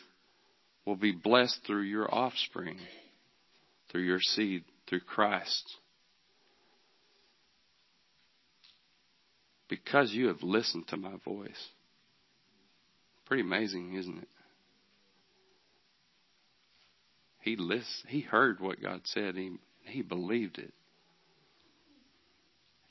will 0.85 0.97
be 0.97 1.13
blessed 1.13 1.61
through 1.65 1.83
your 1.83 2.13
offspring, 2.13 2.79
through 3.93 4.03
your 4.03 4.21
seed, 4.21 4.65
through 4.89 5.01
Christ. 5.01 5.79
because 9.69 10.13
you 10.13 10.29
have 10.29 10.43
listened 10.43 10.89
to 10.89 10.97
my 10.97 11.15
voice. 11.25 11.69
Pretty 13.27 13.43
amazing, 13.43 13.95
isn't 13.95 14.19
it? 14.19 14.29
He 17.41 17.57
listened, 17.57 18.09
he 18.09 18.21
heard 18.21 18.61
what 18.61 18.83
God 18.83 19.03
said, 19.05 19.37
he 19.37 19.53
he 19.85 20.03
believed 20.03 20.59
it. 20.59 20.73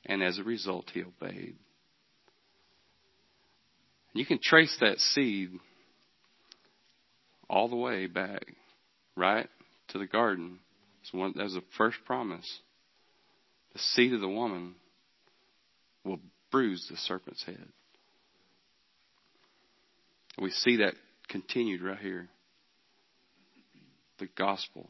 And 0.06 0.24
as 0.24 0.40
a 0.40 0.44
result, 0.44 0.90
he 0.94 1.04
obeyed. 1.04 1.56
You 4.18 4.26
can 4.26 4.40
trace 4.42 4.76
that 4.80 5.00
seed 5.00 5.52
all 7.50 7.70
the 7.70 7.76
way 7.76 8.08
back, 8.08 8.46
right, 9.16 9.48
to 9.90 10.00
the 10.00 10.08
garden. 10.08 10.60
So 11.04 11.20
one, 11.20 11.34
that 11.36 11.44
was 11.44 11.54
the 11.54 11.62
first 11.78 11.98
promise. 12.06 12.60
The 13.74 13.80
seed 13.80 14.14
of 14.14 14.22
the 14.22 14.28
woman 14.28 14.76
will 16.04 16.20
bruise 16.52 16.88
the 16.90 16.98
serpent's 16.98 17.44
head. 17.44 17.68
We 20.40 20.52
see 20.52 20.78
that 20.78 20.94
continued 21.30 21.82
right 21.82 22.00
here. 22.00 22.28
The 24.20 24.30
gospel. 24.36 24.90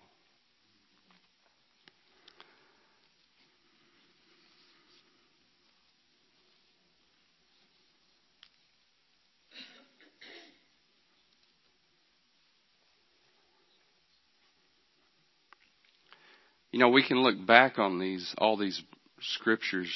You 16.72 16.80
know, 16.80 16.90
we 16.90 17.06
can 17.08 17.22
look 17.22 17.46
back 17.46 17.80
on 17.80 18.00
these, 18.00 18.34
all 18.38 18.58
these 18.58 18.82
scriptures 19.22 19.92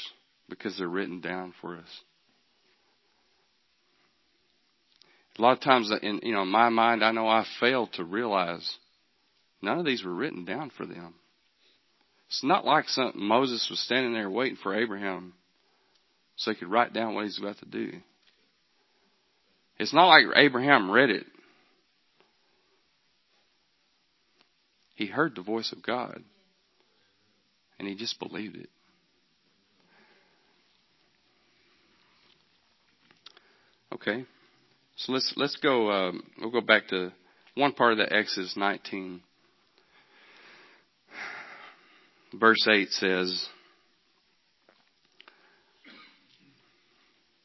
because 0.50 0.78
they're 0.78 0.88
written 0.88 1.22
down 1.22 1.54
for 1.62 1.78
us. 1.78 2.02
A 5.38 5.42
lot 5.42 5.54
of 5.54 5.62
times, 5.62 5.92
uh, 5.92 5.98
in 6.02 6.20
you 6.24 6.34
know, 6.34 6.44
in 6.44 6.50
my 6.50 6.70
mind, 6.70 7.04
I 7.04 7.12
know 7.12 7.28
I 7.28 7.46
failed 7.60 7.94
to 7.94 8.04
realize 8.04 8.78
none 9.62 9.80
of 9.80 9.86
these 9.86 10.04
were 10.04 10.14
written 10.14 10.46
down 10.46 10.72
for 10.76 10.86
them. 10.86 11.16
It's 12.28 12.44
not 12.44 12.66
like 12.66 12.88
some, 12.90 13.14
Moses 13.16 13.68
was 13.70 13.80
standing 13.80 14.14
there 14.14 14.30
waiting 14.30 14.58
for 14.62 14.76
Abraham 14.76 15.34
so 16.36 16.52
he 16.52 16.58
could 16.58 16.70
write 16.70 16.94
down 16.94 17.14
what 17.14 17.26
he's 17.26 17.40
about 17.40 17.58
to 17.60 17.66
do. 17.66 17.92
It's 19.78 19.94
not 19.94 20.08
like 20.08 20.26
Abraham 20.36 20.92
read 20.92 21.10
it. 21.10 21.26
He 24.96 25.08
heard 25.08 25.36
the 25.36 25.42
voice 25.42 25.72
of 25.72 25.82
God 25.82 26.24
and 27.82 27.90
he 27.90 27.96
just 27.96 28.20
believed 28.20 28.58
it. 28.58 28.70
Okay, 33.92 34.24
so 34.96 35.12
let's 35.12 35.34
let's 35.36 35.56
go. 35.56 35.92
Um, 35.92 36.22
we'll 36.40 36.52
go 36.52 36.62
back 36.62 36.90
to 36.90 37.12
one 37.56 37.74
part 37.74 37.94
of 37.94 37.98
the 37.98 38.14
Exodus 38.16 38.54
19. 38.56 39.22
Verse 42.40 42.68
8 42.70 42.90
says, 42.92 43.48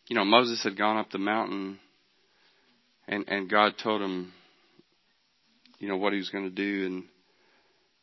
you 0.06 0.14
know, 0.14 0.24
Moses 0.24 0.62
had 0.62 0.76
gone 0.76 0.98
up 0.98 1.10
the 1.10 1.18
mountain 1.18 1.80
and, 3.08 3.24
and 3.26 3.50
God 3.50 3.72
told 3.82 4.00
him, 4.00 4.32
you 5.80 5.88
know, 5.88 5.96
what 5.96 6.12
he 6.12 6.18
was 6.18 6.30
going 6.30 6.44
to 6.44 6.50
do. 6.50 6.86
And, 6.86 7.04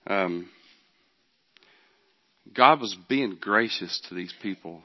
um, 0.07 0.49
God 2.51 2.81
was 2.81 2.95
being 3.07 3.37
gracious 3.39 4.01
to 4.09 4.15
these 4.15 4.33
people. 4.41 4.81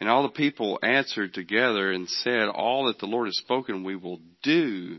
And 0.00 0.08
all 0.08 0.22
the 0.22 0.30
people 0.30 0.78
answered 0.82 1.34
together 1.34 1.92
and 1.92 2.08
said, 2.08 2.48
All 2.48 2.86
that 2.86 2.98
the 2.98 3.06
Lord 3.06 3.28
has 3.28 3.36
spoken, 3.36 3.84
we 3.84 3.96
will 3.96 4.18
do. 4.42 4.98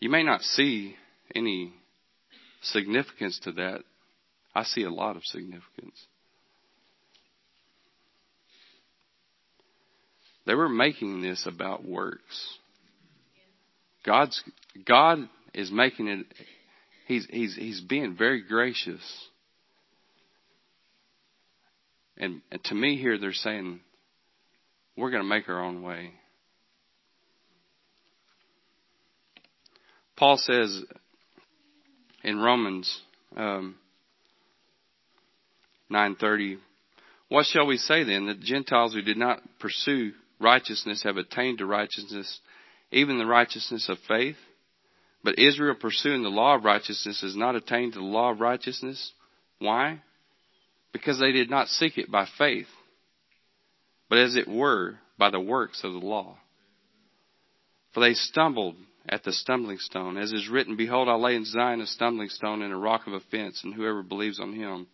You 0.00 0.10
may 0.10 0.22
not 0.22 0.42
see 0.42 0.96
any 1.34 1.72
significance 2.62 3.38
to 3.44 3.52
that. 3.52 3.80
I 4.54 4.64
see 4.64 4.84
a 4.84 4.90
lot 4.90 5.16
of 5.16 5.24
significance. 5.24 6.06
They 10.46 10.54
were 10.54 10.68
making 10.68 11.22
this 11.22 11.46
about 11.46 11.86
works. 11.86 12.58
God's 14.04 14.42
God 14.86 15.18
is 15.52 15.70
making 15.70 16.08
it 16.08 16.26
he's 17.06 17.26
he's 17.30 17.54
he's 17.56 17.80
being 17.80 18.16
very 18.16 18.42
gracious. 18.42 19.02
And, 22.16 22.42
and 22.52 22.62
to 22.64 22.74
me 22.74 22.96
here 22.96 23.18
they're 23.18 23.32
saying 23.32 23.80
we're 24.96 25.10
going 25.10 25.22
to 25.22 25.28
make 25.28 25.48
our 25.48 25.62
own 25.62 25.82
way. 25.82 26.12
Paul 30.16 30.36
says 30.36 30.82
in 32.22 32.38
Romans 32.38 33.02
um, 33.36 33.74
9:30, 35.90 36.58
"What 37.28 37.46
shall 37.46 37.66
we 37.66 37.78
say 37.78 38.04
then? 38.04 38.26
That 38.26 38.40
Gentiles 38.40 38.94
who 38.94 39.02
did 39.02 39.16
not 39.16 39.40
pursue 39.58 40.12
righteousness 40.38 41.02
have 41.02 41.16
attained 41.16 41.58
to 41.58 41.66
righteousness, 41.66 42.40
even 42.94 43.18
the 43.18 43.26
righteousness 43.26 43.88
of 43.88 43.98
faith. 44.08 44.36
But 45.22 45.38
Israel 45.38 45.74
pursuing 45.74 46.22
the 46.22 46.28
law 46.28 46.54
of 46.54 46.64
righteousness 46.64 47.22
has 47.22 47.34
not 47.34 47.56
attained 47.56 47.94
to 47.94 47.98
the 47.98 48.04
law 48.04 48.30
of 48.30 48.40
righteousness. 48.40 49.12
Why? 49.58 50.02
Because 50.92 51.18
they 51.18 51.32
did 51.32 51.50
not 51.50 51.68
seek 51.68 51.98
it 51.98 52.10
by 52.10 52.26
faith, 52.38 52.68
but 54.08 54.18
as 54.18 54.36
it 54.36 54.46
were 54.46 54.98
by 55.18 55.30
the 55.30 55.40
works 55.40 55.82
of 55.82 55.92
the 55.92 55.98
law. 55.98 56.36
For 57.92 58.00
they 58.00 58.14
stumbled 58.14 58.76
at 59.08 59.24
the 59.24 59.32
stumbling 59.32 59.78
stone, 59.78 60.16
as 60.16 60.32
is 60.32 60.48
written, 60.48 60.76
Behold, 60.76 61.08
I 61.08 61.14
lay 61.14 61.36
in 61.36 61.44
Zion 61.44 61.80
a 61.80 61.86
stumbling 61.86 62.28
stone 62.28 62.62
and 62.62 62.72
a 62.72 62.76
rock 62.76 63.06
of 63.06 63.12
offense, 63.12 63.62
and 63.64 63.74
whoever 63.74 64.02
believes 64.02 64.40
on 64.40 64.52
him 64.52 64.86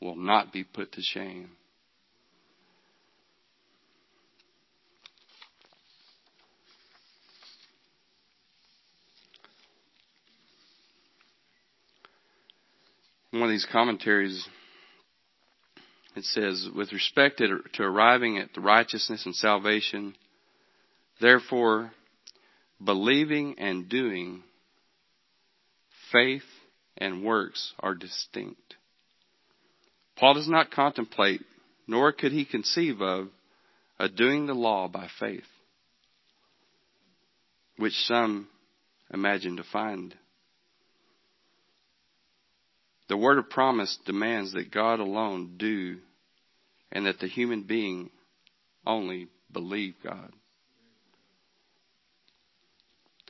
will 0.00 0.16
not 0.16 0.52
be 0.52 0.64
put 0.64 0.92
to 0.92 1.02
shame. 1.02 1.50
One 13.34 13.48
of 13.48 13.50
these 13.50 13.66
commentaries, 13.70 14.46
it 16.14 16.24
says, 16.24 16.68
with 16.74 16.92
respect 16.92 17.38
to 17.38 17.82
arriving 17.82 18.38
at 18.38 18.54
the 18.54 18.60
righteousness 18.60 19.26
and 19.26 19.34
salvation, 19.34 20.14
therefore, 21.20 21.90
believing 22.82 23.56
and 23.58 23.88
doing, 23.88 24.42
faith 26.12 26.44
and 26.96 27.24
works 27.24 27.72
are 27.80 27.94
distinct. 27.94 28.76
Paul 30.16 30.34
does 30.34 30.48
not 30.48 30.70
contemplate, 30.70 31.40
nor 31.88 32.12
could 32.12 32.30
he 32.30 32.44
conceive 32.44 33.00
of, 33.00 33.28
a 33.98 34.08
doing 34.08 34.46
the 34.46 34.54
law 34.54 34.86
by 34.86 35.08
faith, 35.18 35.42
which 37.78 37.94
some 38.06 38.48
imagine 39.12 39.56
to 39.56 39.64
find 39.64 40.14
the 43.08 43.16
word 43.16 43.38
of 43.38 43.50
promise 43.50 43.98
demands 44.06 44.52
that 44.52 44.70
God 44.70 45.00
alone 45.00 45.56
do 45.58 45.98
and 46.90 47.06
that 47.06 47.18
the 47.18 47.28
human 47.28 47.62
being 47.62 48.10
only 48.86 49.28
believe 49.52 49.94
God 50.02 50.32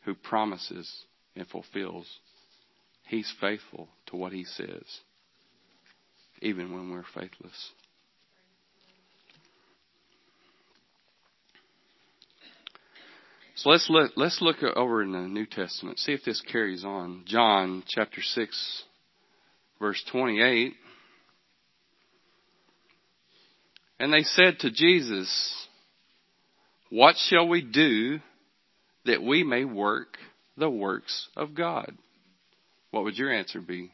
who 0.04 0.14
promises 0.14 1.04
and 1.34 1.46
fulfills. 1.48 2.06
He's 3.06 3.32
faithful 3.40 3.88
to 4.06 4.16
what 4.16 4.32
he 4.32 4.44
says, 4.44 5.00
even 6.40 6.72
when 6.72 6.90
we're 6.90 7.04
faithless. 7.14 7.70
So 13.56 13.70
let's 13.70 13.88
look, 13.88 14.12
let's 14.16 14.40
look 14.40 14.56
over 14.62 15.02
in 15.02 15.12
the 15.12 15.20
New 15.20 15.46
Testament, 15.46 15.98
see 15.98 16.12
if 16.12 16.24
this 16.24 16.40
carries 16.40 16.84
on. 16.84 17.22
John 17.26 17.84
chapter 17.86 18.20
6, 18.20 18.84
verse 19.84 20.02
28. 20.12 20.72
And 24.00 24.10
they 24.14 24.22
said 24.22 24.58
to 24.60 24.70
Jesus, 24.70 25.66
What 26.88 27.16
shall 27.28 27.46
we 27.46 27.60
do 27.60 28.20
that 29.04 29.22
we 29.22 29.44
may 29.44 29.66
work 29.66 30.16
the 30.56 30.70
works 30.70 31.28
of 31.36 31.54
God? 31.54 31.92
What 32.92 33.04
would 33.04 33.18
your 33.18 33.30
answer 33.30 33.60
be? 33.60 33.90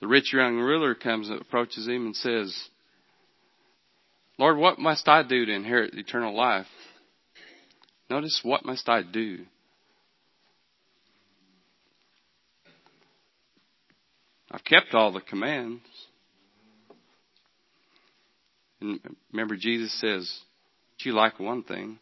The 0.00 0.06
rich 0.06 0.32
young 0.32 0.56
ruler 0.56 0.94
comes 0.94 1.28
and 1.28 1.42
approaches 1.42 1.86
him 1.86 2.06
and 2.06 2.16
says, 2.16 2.58
Lord, 4.38 4.56
what 4.56 4.78
must 4.78 5.08
I 5.08 5.24
do 5.24 5.44
to 5.44 5.52
inherit 5.52 5.92
eternal 5.92 6.34
life? 6.34 6.66
Notice, 8.08 8.40
what 8.42 8.64
must 8.64 8.88
I 8.88 9.02
do? 9.02 9.44
I've 14.50 14.64
kept 14.64 14.94
all 14.94 15.12
the 15.12 15.20
commands. 15.20 15.82
And 18.80 19.00
remember, 19.32 19.56
Jesus 19.56 19.92
says, 20.00 20.30
Do 20.98 21.08
you 21.08 21.14
like 21.14 21.38
one 21.38 21.62
thing? 21.62 21.98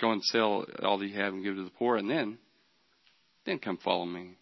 Go 0.00 0.10
and 0.10 0.22
sell 0.24 0.66
all 0.82 0.98
that 0.98 1.06
you 1.06 1.14
have 1.14 1.32
and 1.32 1.44
give 1.44 1.54
to 1.54 1.64
the 1.64 1.70
poor, 1.70 1.96
and 1.96 2.10
then, 2.10 2.38
then 3.46 3.58
come 3.58 3.78
follow 3.78 4.04
me. 4.04 4.36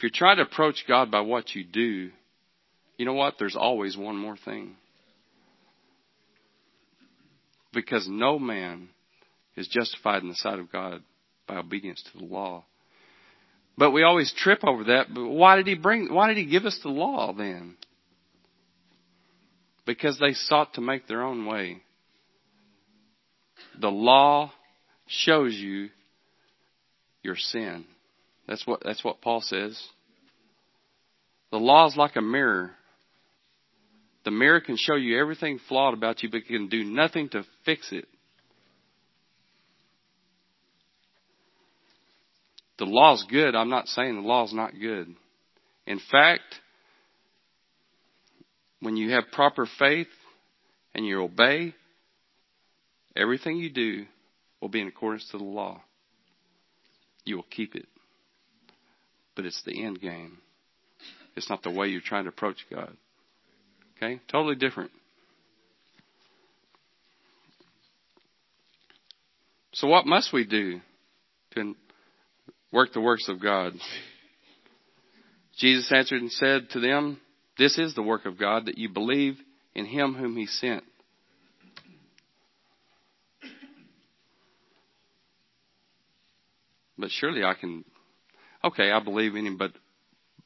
if 0.00 0.02
you're 0.02 0.10
trying 0.14 0.38
to 0.38 0.44
approach 0.44 0.84
God 0.88 1.10
by 1.10 1.20
what 1.20 1.54
you 1.54 1.62
do, 1.62 2.10
you 2.96 3.04
know 3.04 3.12
what? 3.12 3.34
There's 3.38 3.54
always 3.54 3.98
one 3.98 4.16
more 4.16 4.36
thing. 4.36 4.76
Because 7.74 8.08
no 8.08 8.38
man 8.38 8.88
is 9.56 9.68
justified 9.68 10.22
in 10.22 10.28
the 10.28 10.34
sight 10.34 10.58
of 10.58 10.70
God 10.70 11.02
by 11.46 11.56
obedience 11.56 12.02
to 12.12 12.18
the 12.18 12.24
law. 12.24 12.64
But 13.76 13.92
we 13.92 14.02
always 14.02 14.32
trip 14.36 14.60
over 14.62 14.84
that. 14.84 15.06
But 15.12 15.26
why 15.26 15.56
did 15.56 15.66
he 15.66 15.74
bring, 15.74 16.12
why 16.12 16.28
did 16.28 16.36
he 16.36 16.44
give 16.44 16.64
us 16.64 16.78
the 16.82 16.90
law 16.90 17.32
then? 17.32 17.76
Because 19.86 20.18
they 20.18 20.34
sought 20.34 20.74
to 20.74 20.80
make 20.80 21.08
their 21.08 21.22
own 21.22 21.46
way. 21.46 21.82
The 23.80 23.90
law 23.90 24.52
shows 25.06 25.54
you 25.54 25.88
your 27.22 27.36
sin. 27.36 27.84
That's 28.46 28.66
what, 28.66 28.82
that's 28.84 29.02
what 29.02 29.20
Paul 29.20 29.40
says. 29.40 29.80
The 31.50 31.58
law 31.58 31.88
is 31.88 31.96
like 31.96 32.16
a 32.16 32.22
mirror. 32.22 32.72
The 34.24 34.30
mirror 34.30 34.60
can 34.60 34.76
show 34.76 34.94
you 34.96 35.18
everything 35.18 35.58
flawed 35.68 35.94
about 35.94 36.22
you, 36.22 36.30
but 36.30 36.38
it 36.38 36.46
can 36.46 36.68
do 36.68 36.84
nothing 36.84 37.30
to 37.30 37.44
fix 37.64 37.90
it. 37.92 38.06
The 42.80 42.86
law's 42.86 43.24
good. 43.30 43.54
I'm 43.54 43.68
not 43.68 43.88
saying 43.88 44.14
the 44.14 44.26
law's 44.26 44.54
not 44.54 44.72
good. 44.72 45.14
In 45.86 46.00
fact, 46.10 46.60
when 48.80 48.96
you 48.96 49.10
have 49.10 49.24
proper 49.32 49.68
faith 49.78 50.08
and 50.94 51.06
you 51.06 51.22
obey, 51.22 51.74
everything 53.14 53.58
you 53.58 53.68
do 53.68 54.06
will 54.62 54.70
be 54.70 54.80
in 54.80 54.88
accordance 54.88 55.28
to 55.30 55.36
the 55.36 55.44
law. 55.44 55.82
You 57.26 57.36
will 57.36 57.46
keep 57.50 57.74
it. 57.74 57.86
But 59.36 59.44
it's 59.44 59.62
the 59.66 59.84
end 59.84 60.00
game. 60.00 60.38
It's 61.36 61.50
not 61.50 61.62
the 61.62 61.70
way 61.70 61.88
you're 61.88 62.00
trying 62.00 62.24
to 62.24 62.30
approach 62.30 62.64
God. 62.70 62.96
Okay? 63.96 64.22
Totally 64.32 64.54
different. 64.54 64.90
So 69.72 69.86
what 69.86 70.06
must 70.06 70.32
we 70.32 70.46
do 70.46 70.80
to 71.54 71.74
work 72.72 72.92
the 72.92 73.00
works 73.00 73.28
of 73.28 73.42
God. 73.42 73.72
Jesus 75.58 75.90
answered 75.92 76.22
and 76.22 76.32
said 76.32 76.70
to 76.70 76.80
them, 76.80 77.20
This 77.58 77.78
is 77.78 77.94
the 77.94 78.02
work 78.02 78.24
of 78.26 78.38
God, 78.38 78.66
that 78.66 78.78
you 78.78 78.88
believe 78.88 79.36
in 79.74 79.86
him 79.86 80.14
whom 80.14 80.36
he 80.36 80.46
sent. 80.46 80.84
But 86.96 87.10
surely 87.10 87.42
I 87.42 87.54
can, 87.54 87.84
okay, 88.62 88.90
I 88.90 89.02
believe 89.02 89.34
in 89.34 89.46
him, 89.46 89.56
but, 89.56 89.72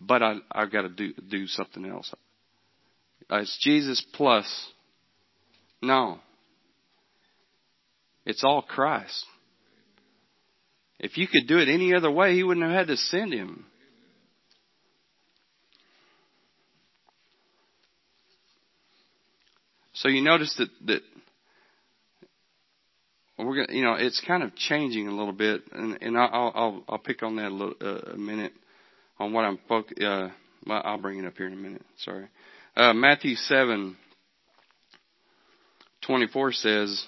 but 0.01 0.23
I, 0.23 0.37
I've 0.53 0.71
got 0.71 0.83
to 0.83 0.89
do, 0.89 1.13
do 1.29 1.47
something 1.49 1.85
else. 1.85 2.13
Uh, 3.31 3.39
it's 3.39 3.59
Jesus 3.61 4.05
plus. 4.15 4.47
No. 5.83 6.19
It's 8.25 8.45
all 8.45 8.63
Christ. 8.63 9.27
If 10.99 11.19
you 11.19 11.27
could 11.27 11.47
do 11.47 11.59
it 11.59 11.69
any 11.69 11.95
other 11.95 12.11
way, 12.11 12.35
he 12.35 12.43
wouldn't 12.43 12.65
have 12.65 12.75
had 12.75 12.87
to 12.89 12.97
send 12.97 13.33
him. 13.33 13.67
So 19.95 20.09
you 20.09 20.23
notice 20.23 20.55
that 20.59 20.69
that 20.87 21.01
we're 23.39 23.67
gonna, 23.67 23.77
you 23.77 23.83
know, 23.83 23.95
it's 23.95 24.21
kind 24.27 24.43
of 24.43 24.55
changing 24.55 25.09
a 25.09 25.15
little 25.15 25.33
bit, 25.33 25.63
and 25.73 25.99
and 26.01 26.19
I'll 26.19 26.53
I'll 26.55 26.85
I'll 26.89 26.99
pick 26.99 27.23
on 27.23 27.37
that 27.37 27.49
a 27.49 27.55
little 27.55 27.75
uh, 27.81 28.13
a 28.13 28.17
minute 28.17 28.53
on 29.19 29.33
what 29.33 29.45
I'm 29.45 29.59
focused. 29.69 30.01
Uh, 30.01 30.29
I'll 30.69 30.99
bring 30.99 31.19
it 31.19 31.27
up 31.27 31.37
here 31.37 31.47
in 31.47 31.53
a 31.53 31.57
minute. 31.57 31.83
Sorry, 31.99 32.27
uh, 32.77 32.93
Matthew 32.93 33.35
seven 33.35 33.97
twenty 36.03 36.27
four 36.27 36.53
says. 36.53 37.05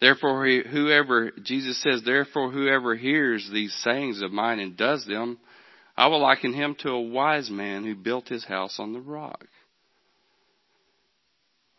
Therefore, 0.00 0.46
whoever, 0.46 1.32
Jesus 1.42 1.82
says, 1.82 2.02
therefore 2.04 2.52
whoever 2.52 2.94
hears 2.94 3.48
these 3.52 3.74
sayings 3.82 4.22
of 4.22 4.30
mine 4.30 4.60
and 4.60 4.76
does 4.76 5.04
them, 5.06 5.38
I 5.96 6.06
will 6.06 6.20
liken 6.20 6.52
him 6.52 6.76
to 6.80 6.90
a 6.90 7.00
wise 7.00 7.50
man 7.50 7.84
who 7.84 7.96
built 7.96 8.28
his 8.28 8.44
house 8.44 8.76
on 8.78 8.92
the 8.92 9.00
rock. 9.00 9.46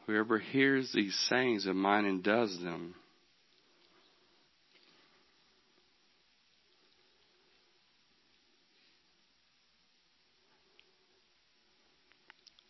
Whoever 0.05 0.39
hears 0.39 0.91
these 0.91 1.17
sayings 1.29 1.65
of 1.65 1.75
mine 1.75 2.05
and 2.05 2.21
does 2.21 2.59
them, 2.61 2.95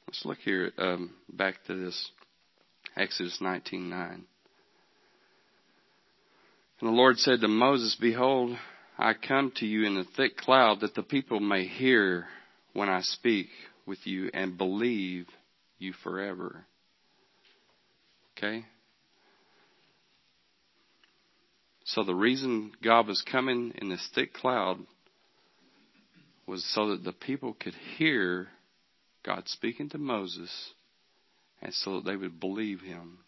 Let's 0.09 0.25
look 0.25 0.39
here 0.39 0.71
um, 0.79 1.11
back 1.31 1.63
to 1.67 1.75
this 1.75 2.09
Exodus 2.97 3.37
19:9. 3.39 4.23
And 6.79 6.87
the 6.87 6.93
Lord 6.93 7.17
said 7.17 7.41
to 7.41 7.47
Moses, 7.47 7.97
Behold, 7.99 8.57
I 8.97 9.13
come 9.13 9.51
to 9.57 9.65
you 9.65 9.85
in 9.85 9.97
a 9.97 10.05
thick 10.15 10.37
cloud 10.37 10.79
that 10.81 10.95
the 10.95 11.03
people 11.03 11.39
may 11.39 11.65
hear 11.65 12.27
when 12.73 12.87
I 12.87 13.01
speak 13.01 13.47
with 13.85 13.99
you 14.05 14.29
and 14.33 14.57
believe 14.57 15.27
you 15.77 15.93
forever. 16.03 16.65
Okay? 18.37 18.65
So 21.83 22.03
the 22.03 22.15
reason 22.15 22.71
God 22.83 23.07
was 23.07 23.23
coming 23.29 23.73
in 23.81 23.89
this 23.89 24.07
thick 24.15 24.33
cloud 24.33 24.77
was 26.45 26.63
so 26.73 26.91
that 26.91 27.03
the 27.03 27.11
people 27.11 27.57
could 27.59 27.75
hear 27.97 28.47
God 29.25 29.43
speaking 29.47 29.89
to 29.89 29.97
Moses 29.97 30.51
and 31.61 31.73
so 31.73 31.95
that 31.95 32.05
they 32.05 32.15
would 32.15 32.39
believe 32.39 32.81
him. 32.81 33.19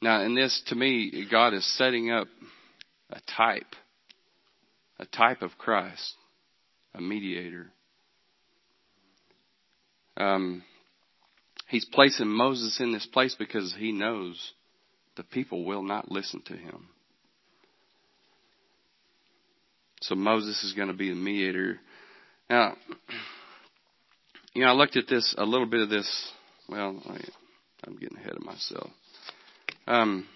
Now, 0.00 0.22
in 0.22 0.34
this, 0.34 0.62
to 0.68 0.74
me, 0.74 1.26
God 1.30 1.54
is 1.54 1.66
setting 1.76 2.10
up 2.10 2.28
a 3.10 3.20
type, 3.36 3.74
a 4.98 5.06
type 5.06 5.42
of 5.42 5.58
Christ, 5.58 6.14
a 6.94 7.00
mediator. 7.00 7.66
Um, 10.16 10.62
he's 11.68 11.84
placing 11.84 12.28
Moses 12.28 12.78
in 12.80 12.92
this 12.92 13.06
place 13.06 13.34
because 13.38 13.74
he 13.76 13.92
knows 13.92 14.52
the 15.16 15.24
people 15.24 15.64
will 15.64 15.82
not 15.82 16.10
listen 16.10 16.42
to 16.46 16.54
him. 16.54 16.88
So 20.00 20.14
Moses 20.14 20.62
is 20.62 20.74
going 20.74 20.88
to 20.88 20.94
be 20.94 21.08
the 21.08 21.16
mediator. 21.16 21.80
Now, 22.48 22.76
you 24.54 24.62
know, 24.62 24.68
I 24.68 24.72
looked 24.72 24.96
at 24.96 25.08
this, 25.08 25.34
a 25.36 25.44
little 25.44 25.66
bit 25.66 25.80
of 25.80 25.90
this. 25.90 26.32
Well, 26.68 27.02
I, 27.08 27.18
I'm 27.84 27.96
getting 27.96 28.16
ahead 28.18 28.36
of 28.36 28.42
myself. 28.44 28.90
Um, 29.88 30.26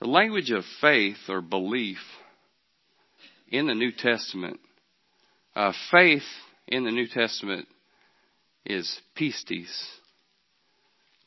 the 0.00 0.06
language 0.06 0.52
of 0.52 0.62
faith 0.80 1.16
or 1.28 1.40
belief 1.40 1.98
in 3.48 3.66
the 3.66 3.74
New 3.74 3.90
Testament, 3.90 4.60
uh, 5.56 5.72
faith 5.90 6.22
in 6.68 6.84
the 6.84 6.92
New 6.92 7.08
Testament 7.08 7.66
is 8.64 9.00
pistis. 9.18 9.66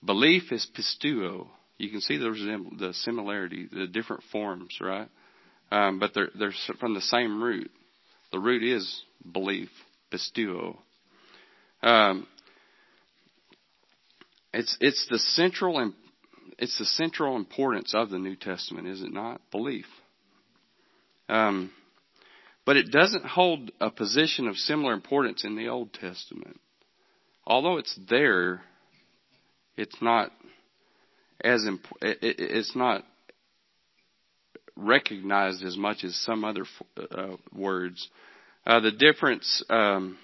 Belief 0.06 0.54
is 0.54 0.66
pisteuo. 0.74 1.48
You 1.78 1.90
can 1.90 2.00
see 2.00 2.16
there's 2.16 2.40
the 2.40 2.94
similarity, 2.94 3.68
the 3.70 3.88
different 3.88 4.24
forms, 4.32 4.78
right? 4.80 5.10
Um, 5.72 6.00
but 6.00 6.14
they're, 6.14 6.30
they're 6.40 6.54
from 6.80 6.94
the 6.94 7.02
same 7.02 7.44
root. 7.44 7.70
The 8.32 8.40
root 8.40 8.64
is 8.64 9.04
belief, 9.30 9.70
pisteuo. 10.14 10.78
Um, 11.84 12.26
it's 14.54 14.78
it's 14.80 15.08
the 15.10 15.20
central 15.20 15.78
it's 16.60 16.78
the 16.78 16.86
central 16.86 17.38
importance 17.38 17.94
of 17.96 18.10
the 18.10 18.20
New 18.20 18.36
Testament, 18.36 18.88
is 18.88 19.02
it 19.02 19.14
not? 19.14 19.40
Belief. 19.50 19.86
Um, 21.30 21.72
but 22.66 22.76
it 22.76 22.92
doesn't 22.92 23.26
hold 23.26 23.72
a 23.80 23.90
position 23.90 24.48
of 24.48 24.58
similar 24.58 24.94
importance 24.94 25.46
in 25.46 25.56
the 25.56 25.70
Old 25.70 25.94
Testament. 25.94 26.60
Although 27.48 27.78
it's 27.78 27.98
there, 28.10 28.62
it's 29.78 29.96
not 30.02 30.32
as 31.42 31.66
imp- 31.66 31.88
it's 32.02 32.76
not 32.76 33.06
recognized 34.76 35.64
as 35.64 35.78
much 35.78 36.04
as 36.04 36.16
some 36.18 36.44
other 36.44 36.66
uh, 37.12 37.38
words. 37.56 38.08
Uh, 38.68 38.82
the 38.82 38.92
difference, 38.92 39.64
um, 39.70 40.18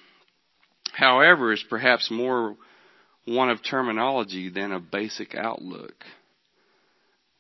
however, 0.92 1.54
is 1.54 1.64
perhaps 1.70 2.12
more 2.12 2.58
one 3.26 3.50
of 3.50 3.60
terminology 3.64 4.50
than 4.50 4.72
a 4.72 4.80
basic 4.80 5.34
outlook. 5.34 5.96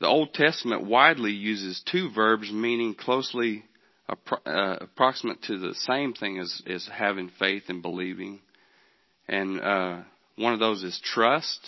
The 0.05 0.11
Old 0.11 0.35
Testament 0.35 0.85
widely 0.85 1.31
uses 1.31 1.81
two 1.83 2.11
verbs 2.11 2.51
meaning 2.51 2.93
closely 2.93 3.65
uh, 4.07 4.75
approximate 4.79 5.41
to 5.45 5.57
the 5.57 5.73
same 5.73 6.13
thing 6.13 6.37
as, 6.37 6.61
as 6.67 6.87
having 6.87 7.31
faith 7.39 7.63
and 7.69 7.81
believing. 7.81 8.39
And 9.27 9.59
uh, 9.59 10.01
one 10.35 10.53
of 10.53 10.59
those 10.59 10.83
is 10.83 11.01
trust, 11.03 11.59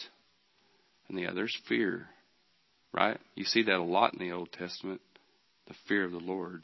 and 1.10 1.18
the 1.18 1.26
other 1.26 1.46
is 1.46 1.58
fear. 1.68 2.10
Right? 2.94 3.20
You 3.34 3.44
see 3.44 3.64
that 3.64 3.76
a 3.76 3.82
lot 3.82 4.14
in 4.14 4.20
the 4.20 4.36
Old 4.36 4.52
Testament 4.52 5.02
the 5.68 5.74
fear 5.88 6.06
of 6.06 6.12
the 6.12 6.20
Lord. 6.20 6.62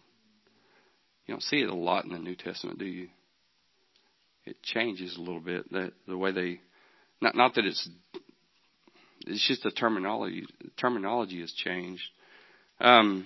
You 1.26 1.34
don't 1.34 1.42
see 1.42 1.62
it 1.62 1.72
a 1.72 1.76
lot 1.76 2.06
in 2.06 2.12
the 2.12 2.20
New 2.20 2.36
Testament, 2.36 2.78
do 2.78 2.86
you? 2.86 3.08
It 4.46 4.62
changes 4.62 5.18
a 5.18 5.22
little 5.22 5.42
bit 5.42 5.72
that 5.72 5.94
the 6.08 6.20
way 6.20 6.34
they 6.34 6.60
not 7.20 7.36
not 7.36 7.56
that 7.56 7.66
it's 7.66 7.90
it's 9.28 9.48
just 9.48 9.64
the 9.64 9.72
terminology 9.72 10.46
terminology 10.78 11.42
has 11.42 11.52
changed. 11.52 12.04
Um, 12.80 13.26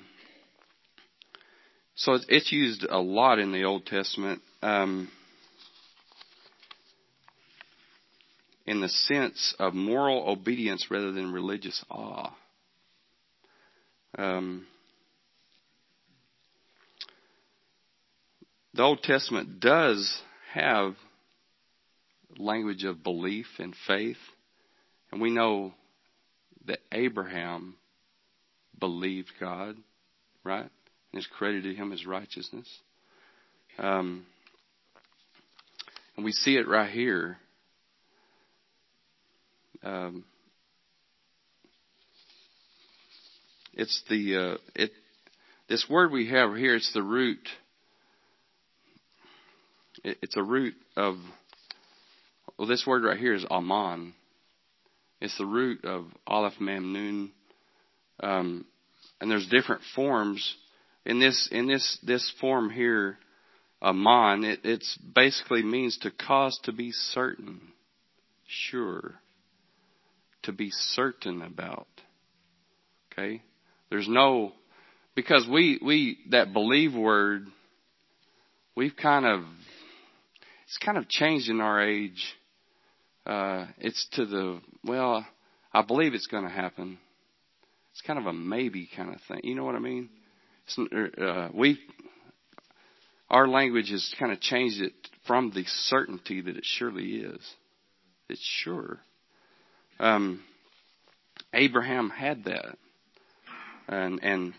so 1.95 2.19
it's, 2.29 2.51
used 2.51 2.85
a 2.87 2.99
lot 2.99 3.39
in 3.39 3.51
the 3.51 3.63
Old 3.63 3.87
Testament 3.87 4.41
um, 4.61 5.09
in 8.67 8.81
the 8.81 8.89
sense 8.89 9.55
of 9.57 9.73
moral 9.73 10.29
obedience 10.29 10.87
rather 10.91 11.11
than 11.11 11.33
religious 11.33 11.83
awe. 11.89 12.35
Um, 14.15 14.67
the 18.75 18.83
Old 18.83 19.01
Testament 19.01 19.59
does 19.59 20.21
have 20.53 20.95
language 22.37 22.83
of 22.83 23.03
belief 23.03 23.47
and 23.57 23.73
faith, 23.87 24.17
and 25.11 25.19
we 25.19 25.31
know 25.31 25.73
that 26.67 26.79
Abraham 26.91 27.75
believed 28.79 29.31
God, 29.39 29.75
right? 30.43 30.69
And 31.11 31.19
is 31.19 31.27
credited 31.37 31.75
him 31.75 31.91
as 31.91 32.05
righteousness. 32.05 32.67
Um, 33.77 34.25
and 36.15 36.25
we 36.25 36.31
see 36.31 36.55
it 36.55 36.67
right 36.67 36.89
here. 36.89 37.37
Um, 39.83 40.25
it's 43.73 44.03
the 44.09 44.35
uh, 44.35 44.57
it 44.75 44.91
this 45.69 45.85
word 45.89 46.11
we 46.11 46.29
have 46.29 46.55
here. 46.55 46.75
It's 46.75 46.91
the 46.93 47.03
root. 47.03 47.47
It, 50.03 50.17
it's 50.21 50.35
a 50.35 50.43
root 50.43 50.73
of. 50.95 51.15
Well, 52.57 52.67
this 52.67 52.85
word 52.87 53.03
right 53.03 53.19
here 53.19 53.35
is 53.35 53.45
aman. 53.51 54.13
It's 55.19 55.37
the 55.37 55.45
root 55.45 55.83
of 55.85 56.05
aleph 56.25 56.59
mem 56.59 56.93
nun. 56.93 57.31
Um, 58.21 58.65
and 59.19 59.29
there's 59.31 59.47
different 59.47 59.81
forms 59.95 60.55
in 61.05 61.19
this 61.19 61.49
in 61.51 61.67
this 61.67 61.97
this 62.03 62.31
form 62.39 62.69
here, 62.69 63.17
aman. 63.81 64.43
It 64.43 64.59
it's 64.63 64.97
basically 64.97 65.63
means 65.63 65.97
to 65.99 66.11
cause 66.11 66.59
to 66.63 66.71
be 66.71 66.91
certain, 66.91 67.61
sure, 68.47 69.15
to 70.43 70.51
be 70.51 70.69
certain 70.71 71.41
about. 71.41 71.87
Okay, 73.11 73.41
there's 73.89 74.07
no 74.09 74.51
because 75.15 75.47
we 75.51 75.79
we 75.83 76.19
that 76.29 76.53
believe 76.53 76.93
word 76.93 77.47
we've 78.75 78.95
kind 78.95 79.25
of 79.25 79.43
it's 80.65 80.77
kind 80.77 80.97
of 80.97 81.07
changed 81.09 81.49
in 81.49 81.61
our 81.61 81.81
age. 81.81 82.35
Uh, 83.27 83.65
it's 83.79 84.07
to 84.13 84.25
the 84.25 84.61
well, 84.85 85.25
I 85.73 85.81
believe 85.81 86.13
it's 86.13 86.27
going 86.27 86.45
to 86.45 86.49
happen. 86.49 86.97
It's 87.91 88.01
kind 88.01 88.17
of 88.17 88.25
a 88.25 88.31
maybe 88.31 88.89
kind 88.95 89.13
of 89.13 89.19
thing. 89.27 89.41
You 89.43 89.55
know 89.55 89.65
what 89.65 89.75
I 89.75 89.79
mean? 89.79 90.09
It's, 90.65 91.17
uh, 91.21 91.49
we 91.53 91.77
our 93.29 93.47
language 93.47 93.89
has 93.89 94.15
kind 94.17 94.31
of 94.31 94.39
changed 94.39 94.79
it 94.81 94.93
from 95.25 95.51
the 95.53 95.65
certainty 95.65 96.39
that 96.39 96.55
it 96.55 96.63
surely 96.63 97.17
is. 97.17 97.41
It's 98.29 98.41
sure. 98.63 98.99
Um, 99.99 100.41
Abraham 101.53 102.09
had 102.09 102.45
that, 102.45 102.77
and 103.89 104.23
and 104.23 104.53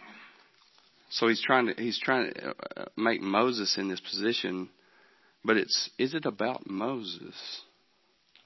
so 1.09 1.29
he's 1.29 1.43
trying 1.43 1.69
to 1.69 1.75
he's 1.83 1.99
trying 1.99 2.35
to 2.35 2.55
uh, 2.77 2.85
make 2.99 3.23
Moses 3.23 3.79
in 3.79 3.89
this 3.89 4.01
position, 4.01 4.69
but 5.43 5.57
it's 5.57 5.89
is 5.99 6.13
it 6.13 6.27
about 6.27 6.69
Moses? 6.69 7.63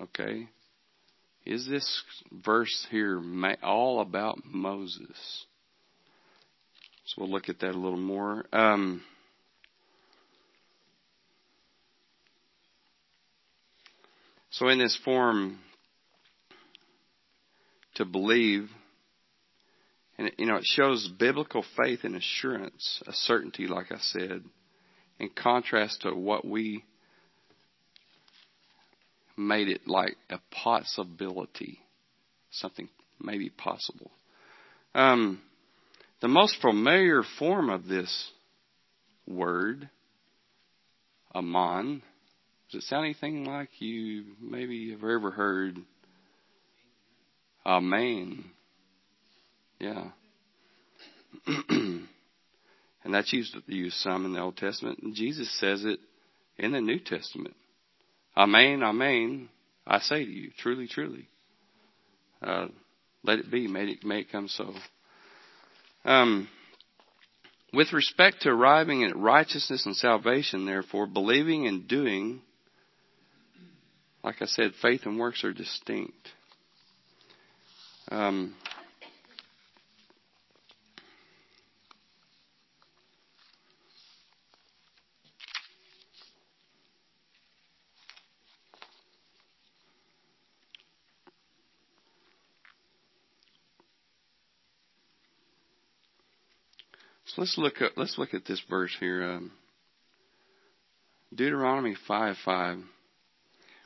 Okay, 0.03 0.49
is 1.47 1.69
this 1.69 2.03
verse 2.45 2.89
here 2.91 3.23
all 3.63 4.01
about 4.01 4.39
Moses? 4.45 5.47
So 7.05 7.23
we'll 7.23 7.31
look 7.31 7.49
at 7.49 7.61
that 7.61 7.71
a 7.71 7.79
little 7.79 7.97
more. 7.97 8.45
Um, 8.53 9.03
so 14.51 14.69
in 14.69 14.81
this 14.81 14.99
form, 15.05 15.61
to 17.95 18.05
believe, 18.05 18.71
and 20.19 20.33
you 20.37 20.47
know, 20.47 20.57
it 20.57 20.65
shows 20.65 21.09
biblical 21.17 21.65
faith 21.77 22.01
and 22.03 22.17
assurance, 22.17 23.03
a 23.07 23.13
certainty, 23.13 23.69
like 23.69 23.93
I 23.93 23.99
said, 23.99 24.43
in 25.21 25.31
contrast 25.31 26.03
to 26.03 26.13
what 26.13 26.45
we 26.45 26.83
made 29.37 29.69
it 29.69 29.87
like 29.87 30.17
a 30.31 30.39
possibility, 30.51 31.81
something 32.51 32.89
maybe 33.21 33.51
possible. 33.51 34.11
Um, 34.95 35.41
the 36.21 36.29
most 36.29 36.61
familiar 36.61 37.23
form 37.39 37.71
of 37.71 37.87
this 37.87 38.31
word, 39.27 39.89
aman, 41.35 42.03
does 42.71 42.83
it 42.83 42.87
sound 42.87 43.05
anything 43.05 43.45
like 43.45 43.69
you 43.81 44.25
maybe 44.41 44.93
have 44.93 45.05
ever 45.05 45.31
heard? 45.31 45.79
Amen. 47.67 48.45
Yeah. 49.79 50.11
and 51.47 52.07
that's 53.05 53.33
used, 53.33 53.57
used 53.67 53.97
some 53.97 54.25
in 54.25 54.33
the 54.33 54.41
Old 54.41 54.57
Testament. 54.57 55.01
And 55.03 55.15
Jesus 55.15 55.51
says 55.59 55.85
it 55.85 55.99
in 56.59 56.73
the 56.73 56.81
New 56.81 56.99
Testament. 56.99 57.55
Amen, 58.37 58.83
amen, 58.83 59.49
I 59.87 59.99
say 59.99 60.25
to 60.25 60.31
you, 60.31 60.51
truly, 60.59 60.89
truly. 60.89 61.29
Uh, 62.41 62.69
let 63.25 63.39
it 63.39 63.51
be, 63.51 63.69
may 63.69 63.85
it, 63.85 64.05
may 64.05 64.21
it 64.21 64.33
come 64.33 64.49
so. 64.49 64.73
Um, 66.05 66.49
with 67.73 67.93
respect 67.93 68.43
to 68.43 68.49
arriving 68.51 69.05
at 69.05 69.17
righteousness 69.17 69.87
and 69.87 69.97
salvation, 69.97 70.67
therefore, 70.67 71.07
believing 71.07 71.67
and 71.67 71.87
doing, 71.87 72.41
like 74.25 74.37
I 74.41 74.47
said, 74.47 74.73
faith 74.81 75.03
and 75.05 75.19
works 75.19 75.45
are 75.45 75.53
distinct. 75.53 76.29
Um, 78.11 78.55
So 97.35 97.41
let's 97.41 97.57
look 97.57 97.81
at 97.81 97.97
let's 97.97 98.19
look 98.19 98.35
at 98.35 98.45
this 98.45 98.61
verse 98.69 98.95
here. 99.01 99.25
Um, 99.25 99.53
Deuteronomy 101.35 101.97
five 102.07 102.37
five. 102.45 102.77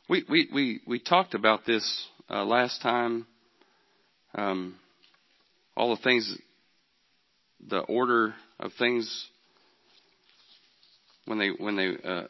We 0.09 0.25
we 0.29 0.49
we 0.53 0.81
we 0.85 0.99
talked 0.99 1.35
about 1.35 1.65
this 1.65 2.09
uh, 2.29 2.45
last 2.45 2.83
time. 2.83 3.25
Um, 4.35 4.75
all 5.77 5.95
the 5.95 6.03
things, 6.03 6.37
the 7.69 7.79
order 7.79 8.35
of 8.59 8.73
things 8.81 9.29
when 11.27 11.39
they 11.39 11.51
when 11.51 11.77
they 11.77 11.93
uh, 12.05 12.25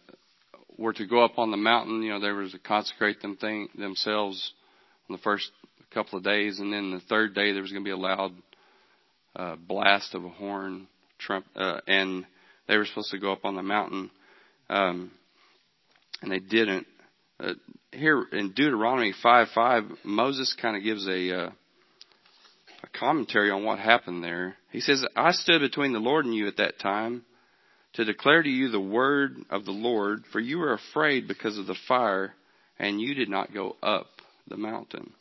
were 0.77 0.93
to 0.93 1.07
go 1.07 1.25
up 1.25 1.39
on 1.39 1.51
the 1.51 1.57
mountain. 1.57 2.03
You 2.03 2.11
know, 2.11 2.21
there 2.21 2.35
was 2.35 2.53
to 2.53 2.59
consecrate 2.59 3.23
them 3.23 3.39
thing, 3.39 3.71
themselves 3.75 4.53
on 5.09 5.17
the 5.17 5.23
first 5.23 5.51
couple 5.95 6.19
of 6.19 6.25
days, 6.25 6.59
and 6.59 6.71
then 6.71 6.91
the 6.91 7.01
third 7.09 7.35
day 7.35 7.53
there 7.53 7.63
was 7.63 7.73
going 7.73 7.85
to 7.85 7.89
be 7.89 7.93
a 7.93 7.97
loud 7.97 8.33
uh, 9.35 9.57
blast 9.57 10.15
of 10.15 10.23
a 10.23 10.29
horn 10.29 10.89
Trump, 11.19 11.47
uh, 11.55 11.81
and 11.87 12.27
they 12.69 12.77
were 12.77 12.87
supposed 12.87 13.11
to 13.11 13.19
go 13.19 13.33
up 13.33 13.45
on 13.45 13.57
the 13.57 13.63
mountain, 13.63 14.11
um, 14.69 15.11
and 16.23 16.31
they 16.31 16.39
didn't. 16.39 16.87
Uh, 17.39 17.53
here 17.93 18.25
in 18.33 18.53
Deuteronomy 18.53 19.13
5:5, 19.13 20.05
Moses 20.05 20.55
kind 20.61 20.77
of 20.77 20.83
gives 20.83 21.07
a 21.07 21.47
uh, 21.47 21.51
a 22.83 22.99
commentary 22.99 23.51
on 23.51 23.65
what 23.65 23.79
happened 23.79 24.23
there. 24.23 24.57
He 24.71 24.81
says, 24.81 25.05
"I 25.15 25.33
stood 25.33 25.61
between 25.61 25.93
the 25.93 25.99
Lord 25.99 26.25
and 26.25 26.35
you 26.35 26.47
at 26.47 26.57
that 26.59 26.79
time." 26.79 27.25
To 27.95 28.05
declare 28.05 28.43
to 28.43 28.49
you 28.49 28.69
the 28.69 28.79
word 28.79 29.39
of 29.49 29.65
the 29.65 29.73
Lord, 29.73 30.25
for 30.31 30.39
you 30.39 30.59
were 30.59 30.75
afraid 30.75 31.27
because 31.27 31.57
of 31.57 31.67
the 31.67 31.79
fire, 31.89 32.35
and 32.79 33.01
you 33.01 33.15
did 33.15 33.31
not 33.31 33.55
go 33.55 33.75
up 33.83 34.09
the 34.47 34.59
mountain. 34.59 35.15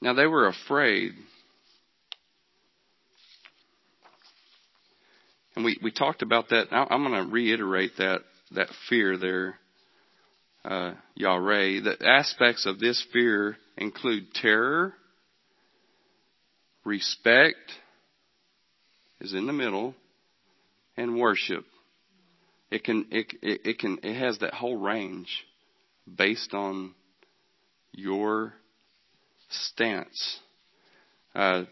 Now 0.00 0.12
they 0.12 0.26
were 0.26 0.48
afraid 0.48 1.12
And 5.56 5.64
we, 5.64 5.78
we 5.82 5.92
talked 5.92 6.22
about 6.22 6.48
that. 6.48 6.66
I'm 6.72 7.04
going 7.04 7.24
to 7.26 7.32
reiterate 7.32 7.92
that, 7.98 8.20
that 8.52 8.68
fear 8.88 9.16
there, 9.16 9.58
uh, 10.64 10.94
Yahweh. 11.14 11.80
The 11.80 11.96
aspects 12.04 12.66
of 12.66 12.80
this 12.80 13.04
fear 13.12 13.56
include 13.76 14.34
terror, 14.34 14.94
respect 16.84 17.72
is 19.20 19.32
in 19.32 19.46
the 19.46 19.52
middle, 19.52 19.94
and 20.96 21.18
worship. 21.18 21.64
It 22.70 22.82
can 22.82 23.06
it, 23.10 23.32
it, 23.40 23.60
it 23.64 23.78
can 23.78 23.98
it 24.02 24.18
has 24.18 24.38
that 24.38 24.54
whole 24.54 24.76
range 24.76 25.28
based 26.12 26.54
on 26.54 26.94
your 27.92 28.54
stance. 29.48 30.40
Uh, 31.34 31.64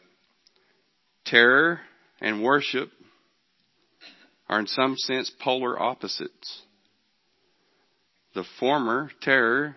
terror 1.24 1.80
and 2.20 2.42
worship 2.42 2.90
are 4.48 4.60
in 4.60 4.66
some 4.66 4.96
sense 4.96 5.30
polar 5.40 5.80
opposites. 5.80 6.62
The 8.34 8.44
former, 8.58 9.10
terror, 9.20 9.76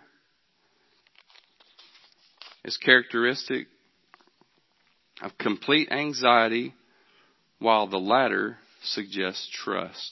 is 2.64 2.78
characteristic 2.78 3.68
of 5.22 5.38
complete 5.38 5.92
anxiety, 5.92 6.74
while 7.60 7.88
the 7.88 7.98
latter 7.98 8.58
suggests 8.84 9.50
trust. 9.64 10.12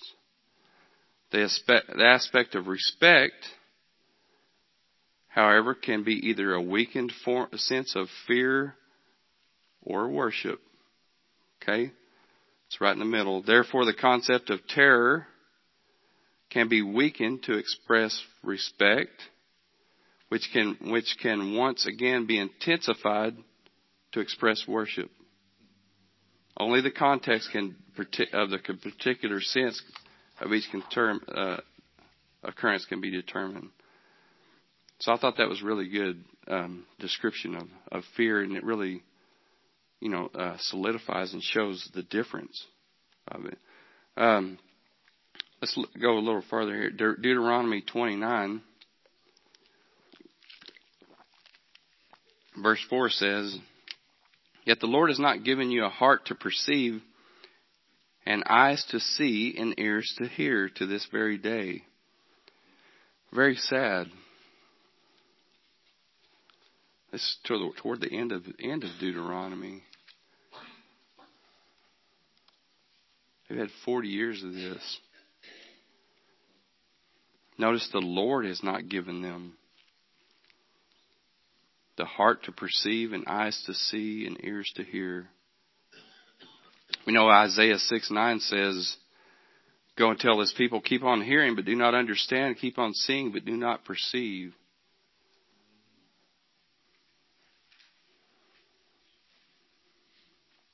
The 1.31 1.43
aspect, 1.43 1.87
the 1.87 2.05
aspect 2.05 2.55
of 2.55 2.67
respect, 2.67 3.35
however, 5.27 5.73
can 5.73 6.03
be 6.03 6.29
either 6.29 6.53
a 6.53 6.61
weakened 6.61 7.11
form, 7.25 7.49
sense 7.55 7.95
of 7.95 8.07
fear 8.27 8.75
or 9.81 10.09
worship. 10.09 10.59
Okay? 11.61 11.91
It's 12.73 12.81
right 12.81 12.93
in 12.93 12.97
the 12.97 13.05
middle. 13.05 13.43
Therefore, 13.43 13.85
the 13.85 13.93
concept 13.93 14.49
of 14.49 14.65
terror 14.65 15.27
can 16.49 16.69
be 16.69 16.81
weakened 16.81 17.43
to 17.43 17.55
express 17.55 18.19
respect, 18.41 19.11
which 20.29 20.49
can, 20.51 20.77
which 20.87 21.15
can 21.21 21.55
once 21.55 21.85
again 21.85 22.25
be 22.25 22.39
intensified 22.39 23.35
to 24.13 24.21
express 24.21 24.63
worship. 24.67 25.11
Only 26.57 26.81
the 26.81 26.89
context 26.89 27.51
can, 27.51 27.75
of 28.33 28.49
the 28.49 28.57
particular 28.57 29.39
sense 29.39 29.79
of 30.41 30.51
each 30.51 30.65
term, 30.91 31.21
uh, 31.27 31.57
occurrence 32.43 32.85
can 32.85 33.01
be 33.01 33.11
determined. 33.11 33.69
So 34.97 35.11
I 35.13 35.17
thought 35.17 35.37
that 35.37 35.47
was 35.47 35.61
really 35.61 35.89
good 35.89 36.23
um, 36.47 36.87
description 36.97 37.53
of, 37.53 37.67
of 37.91 38.03
fear, 38.17 38.41
and 38.41 38.57
it 38.57 38.63
really, 38.63 39.03
you 40.03 40.09
know, 40.09 40.29
uh, 40.35 40.57
solidifies 40.59 41.31
and 41.31 41.41
shows 41.41 41.89
the 41.95 42.03
difference 42.03 42.61
of 43.29 43.45
it. 43.45 43.57
Um, 44.17 44.59
let's 45.61 45.79
go 45.99 46.17
a 46.17 46.19
little 46.19 46.43
further 46.49 46.75
here. 46.75 46.89
De- 46.89 47.15
Deuteronomy 47.15 47.81
29, 47.81 48.61
verse 52.61 52.85
4 52.89 53.09
says, 53.11 53.57
Yet 54.65 54.81
the 54.81 54.87
Lord 54.87 55.09
has 55.09 55.19
not 55.19 55.45
given 55.45 55.71
you 55.71 55.85
a 55.85 55.89
heart 55.89 56.25
to 56.25 56.35
perceive, 56.35 57.01
and 58.25 58.43
eyes 58.49 58.85
to 58.89 58.99
see, 58.99 59.55
and 59.57 59.73
ears 59.77 60.13
to 60.17 60.27
hear 60.27 60.67
to 60.75 60.85
this 60.85 61.07
very 61.13 61.37
day. 61.37 61.83
Very 63.31 63.55
sad. 63.55 64.07
This 67.13 67.37
toward, 67.47 67.77
toward 67.77 68.01
the 68.01 68.11
end 68.11 68.33
of 68.33 68.43
end 68.59 68.83
of 68.83 68.89
Deuteronomy. 68.99 69.83
They've 73.47 73.57
had 73.57 73.69
40 73.85 74.07
years 74.07 74.43
of 74.43 74.53
this. 74.53 74.99
Notice 77.57 77.87
the 77.91 77.99
Lord 77.99 78.45
has 78.45 78.63
not 78.63 78.89
given 78.89 79.21
them 79.21 79.53
the 81.97 82.05
heart 82.05 82.43
to 82.45 82.51
perceive 82.51 83.13
and 83.13 83.25
eyes 83.27 83.61
to 83.67 83.73
see 83.73 84.25
and 84.25 84.43
ears 84.43 84.71
to 84.75 84.83
hear. 84.83 85.27
We 87.05 87.13
know 87.13 87.29
Isaiah 87.29 87.77
6 87.77 88.11
9 88.11 88.39
says, 88.39 88.97
Go 89.95 90.09
and 90.09 90.19
tell 90.19 90.39
this 90.39 90.53
people, 90.57 90.81
keep 90.81 91.03
on 91.03 91.21
hearing, 91.21 91.55
but 91.55 91.65
do 91.65 91.75
not 91.75 91.93
understand, 91.93 92.57
keep 92.57 92.79
on 92.79 92.93
seeing, 92.93 93.31
but 93.31 93.45
do 93.45 93.55
not 93.55 93.85
perceive. 93.85 94.53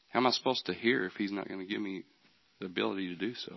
How 0.10 0.22
am 0.22 0.28
I 0.28 0.32
supposed 0.32 0.66
to 0.68 0.74
hear 0.74 1.06
if 1.06 1.14
he's 1.14 1.32
not 1.32 1.48
going 1.48 1.60
to 1.60 1.66
give 1.66 1.82
me 1.82 2.04
the 2.60 2.66
ability 2.66 3.08
to 3.08 3.16
do 3.16 3.34
so? 3.36 3.54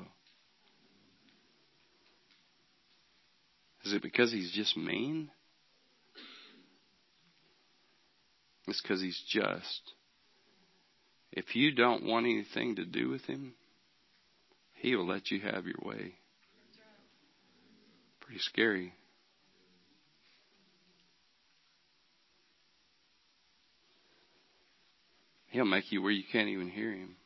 Is 3.84 3.92
it 3.92 4.02
because 4.02 4.30
he's 4.30 4.52
just 4.52 4.76
mean? 4.76 5.30
It's 8.68 8.80
because 8.80 9.02
he's 9.02 9.20
just. 9.28 9.92
If 11.32 11.56
you 11.56 11.74
don't 11.74 12.04
want 12.04 12.26
anything 12.26 12.76
to 12.76 12.84
do 12.84 13.08
with 13.08 13.22
him, 13.22 13.54
he 14.74 14.94
will 14.94 15.06
let 15.06 15.30
you 15.30 15.40
have 15.40 15.66
your 15.66 15.80
way. 15.82 16.14
Pretty 18.20 18.40
scary. 18.40 18.92
He'll 25.48 25.64
make 25.64 25.90
you 25.90 26.02
where 26.02 26.12
you 26.12 26.22
can't 26.30 26.48
even 26.48 26.70
hear 26.70 26.92
him 26.92 27.16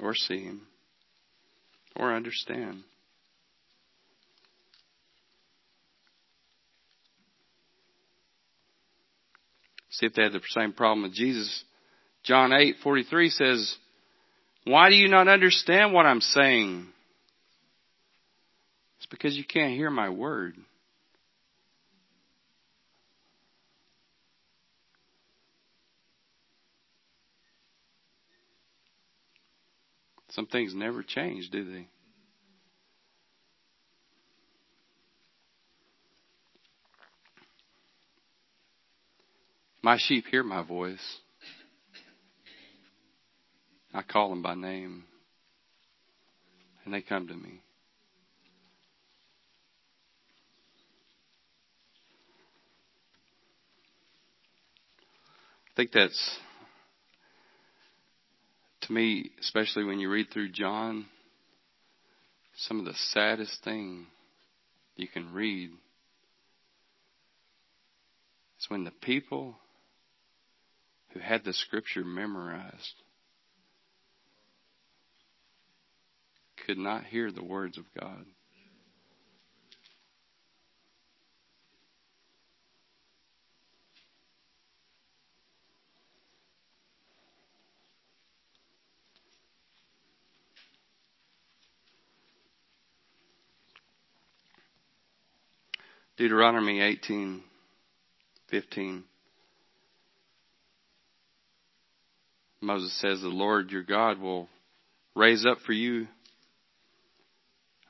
or 0.00 0.14
see 0.14 0.50
or 1.96 2.14
understand. 2.14 2.82
See 9.90 10.06
if 10.06 10.14
they 10.14 10.22
had 10.22 10.32
the 10.32 10.40
same 10.50 10.72
problem 10.72 11.02
with 11.02 11.12
Jesus. 11.12 11.64
John 12.22 12.52
8:43 12.52 13.30
says, 13.30 13.76
"Why 14.64 14.90
do 14.90 14.94
you 14.94 15.08
not 15.08 15.28
understand 15.28 15.92
what 15.92 16.06
I'm 16.06 16.20
saying?" 16.20 16.92
It's 18.98 19.06
because 19.06 19.36
you 19.36 19.44
can't 19.44 19.72
hear 19.72 19.90
my 19.90 20.08
word. 20.10 20.56
Some 30.30 30.46
things 30.46 30.74
never 30.74 31.02
change, 31.02 31.50
do 31.50 31.64
they? 31.64 31.88
My 39.82 39.96
sheep 39.98 40.26
hear 40.30 40.42
my 40.42 40.62
voice. 40.62 41.18
I 43.94 44.02
call 44.02 44.28
them 44.28 44.42
by 44.42 44.54
name, 44.54 45.04
and 46.84 46.92
they 46.92 47.00
come 47.00 47.26
to 47.28 47.34
me. 47.34 47.62
I 55.66 55.76
think 55.76 55.92
that's, 55.92 56.38
to 58.88 58.92
me, 58.94 59.30
especially 59.40 59.84
when 59.84 60.00
you 60.00 60.10
read 60.10 60.28
through 60.32 60.50
John, 60.50 61.06
some 62.56 62.80
of 62.80 62.86
the 62.86 62.96
saddest 63.12 63.62
thing 63.62 64.06
you 64.96 65.06
can 65.06 65.32
read 65.32 65.70
is 68.58 68.66
when 68.68 68.84
the 68.84 68.90
people 68.90 69.56
who 71.12 71.20
had 71.20 71.44
the 71.44 71.52
scripture 71.52 72.04
memorized 72.04 72.94
could 76.66 76.78
not 76.78 77.04
hear 77.04 77.30
the 77.30 77.44
words 77.44 77.78
of 77.78 77.84
God. 77.98 78.24
Deuteronomy 96.18 96.80
18:15 98.50 99.04
Moses 102.60 102.92
says, 103.00 103.20
The 103.20 103.28
Lord 103.28 103.70
your 103.70 103.84
God 103.84 104.18
will 104.18 104.48
raise 105.14 105.46
up 105.46 105.58
for 105.64 105.72
you 105.72 106.08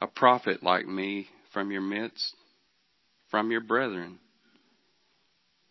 a 0.02 0.06
prophet 0.06 0.62
like 0.62 0.86
me 0.86 1.26
from 1.54 1.70
your 1.70 1.80
midst, 1.80 2.36
from 3.30 3.50
your 3.50 3.62
brethren. 3.62 4.18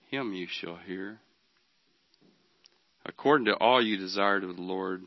Him 0.10 0.34
you 0.34 0.48
shall 0.50 0.78
hear. 0.78 1.20
According 3.06 3.46
to 3.46 3.56
all 3.56 3.80
you 3.86 3.98
desired 3.98 4.44
of 4.44 4.56
the 4.56 4.64
Lord 4.64 5.04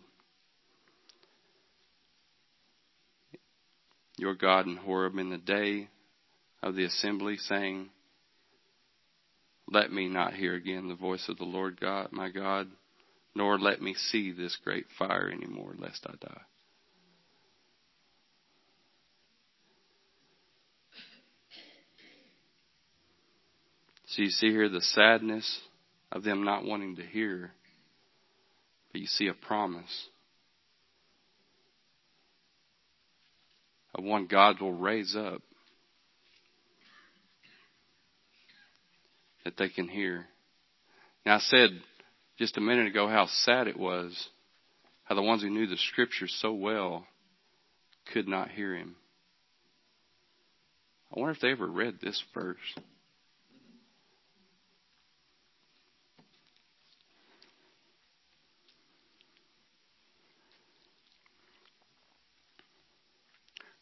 your 4.17 4.37
God 4.37 4.69
in 4.69 4.77
Horeb 4.77 5.19
in 5.19 5.31
the 5.31 5.39
day 5.39 5.89
of 6.63 6.75
the 6.75 6.85
assembly, 6.85 7.37
saying, 7.37 7.91
Let 9.69 9.93
me 9.93 10.09
not 10.09 10.35
hear 10.35 10.55
again 10.55 10.89
the 10.89 10.95
voice 10.95 11.29
of 11.29 11.39
the 11.39 11.45
Lord 11.45 11.81
God, 11.81 12.09
my 12.13 12.31
God 12.31 12.69
nor 13.35 13.59
let 13.59 13.81
me 13.81 13.95
see 13.95 14.33
this 14.33 14.57
great 14.65 14.87
fire 14.99 15.31
anymore, 15.31 15.75
lest 15.79 16.07
I 16.07 16.15
die. 16.21 16.41
So 24.09 24.23
you 24.23 24.31
see 24.31 24.51
here 24.51 24.69
the 24.69 24.81
sadness 24.81 25.61
of 26.11 26.25
them 26.25 26.43
not 26.45 26.65
wanting 26.65 26.97
to 26.97 27.03
hear, 27.03 27.53
but 28.91 29.01
you 29.01 29.07
see 29.07 29.29
a 29.29 29.35
promise 29.35 30.09
of 33.95 34.03
one 34.03 34.27
God 34.27 34.61
will 34.61 34.73
raise 34.73 35.15
up 35.15 35.43
that 39.45 39.57
they 39.57 39.69
can 39.69 39.89
hear. 39.89 40.27
Now, 41.25 41.37
I 41.37 41.39
said 41.41 41.71
just 42.39 42.57
a 42.57 42.61
minute 42.61 42.87
ago 42.87 43.09
how 43.09 43.27
sad 43.27 43.69
it 43.69 43.79
was, 43.79 44.29
how 45.05 45.15
the 45.15 45.23
ones 45.23 45.43
who 45.43 45.51
knew 45.51 45.67
the 45.67 45.77
scriptures 45.77 46.37
so 46.41 46.53
well 46.53 47.07
could 48.13 48.29
not 48.29 48.51
hear 48.51 48.75
him. 48.75 48.97
I 51.15 51.19
wonder 51.19 51.33
if 51.33 51.41
they 51.41 51.51
ever 51.51 51.67
read 51.67 51.99
this 52.01 52.23
verse. 52.33 52.57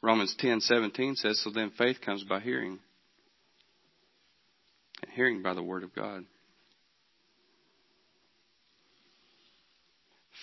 Romans 0.00 0.34
10:17 0.40 1.16
says 1.16 1.40
so 1.42 1.50
then 1.50 1.70
faith 1.70 2.00
comes 2.00 2.24
by 2.24 2.40
hearing 2.40 2.78
hearing 5.18 5.42
by 5.42 5.52
the 5.52 5.62
word 5.64 5.82
of 5.82 5.92
God. 5.92 6.24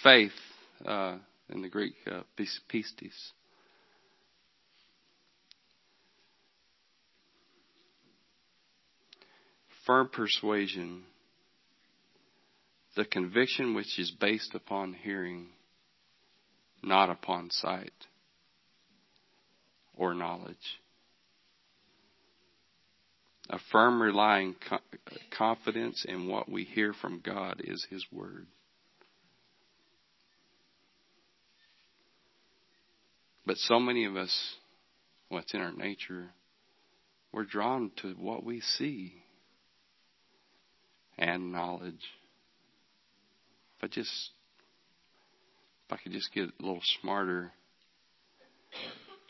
Faith 0.04 0.34
uh, 0.86 1.16
in 1.50 1.62
the 1.62 1.70
Greek 1.70 1.94
uh, 2.12 2.24
pistis. 2.38 3.32
Firm 9.86 10.10
persuasion, 10.12 11.04
the 12.98 13.06
conviction 13.06 13.76
which 13.76 13.98
is 13.98 14.12
based 14.20 14.56
upon 14.56 14.94
hearing, 14.94 15.48
not 16.84 17.10
upon 17.10 17.50
sight 17.50 17.94
or 19.96 20.14
knowledge. 20.14 20.58
A 23.50 23.60
firm 23.72 24.02
relying 24.02 24.56
confidence 25.38 26.06
in 26.08 26.28
what 26.28 26.50
we 26.50 26.64
hear 26.64 26.94
from 26.94 27.22
God 27.24 27.62
is 27.64 27.86
His 27.90 28.06
Word. 28.12 28.48
But 33.46 33.58
so 33.58 33.80
many 33.80 34.06
of 34.06 34.16
us, 34.16 34.56
what's 35.30 35.54
in 35.54 35.62
our 35.62 35.72
nature, 35.72 36.32
we're 37.32 37.44
drawn 37.44 37.92
to 38.02 38.14
what 38.14 38.44
we 38.44 38.62
see 38.62 39.14
and 41.18 41.52
knowledge. 41.52 42.02
If 43.78 43.84
I 43.84 43.88
just, 43.88 44.32
if 45.86 45.94
I 45.94 45.98
could 45.98 46.14
just 46.14 46.34
get 46.34 46.46
a 46.46 46.52
little 46.60 46.82
smarter 47.02 47.52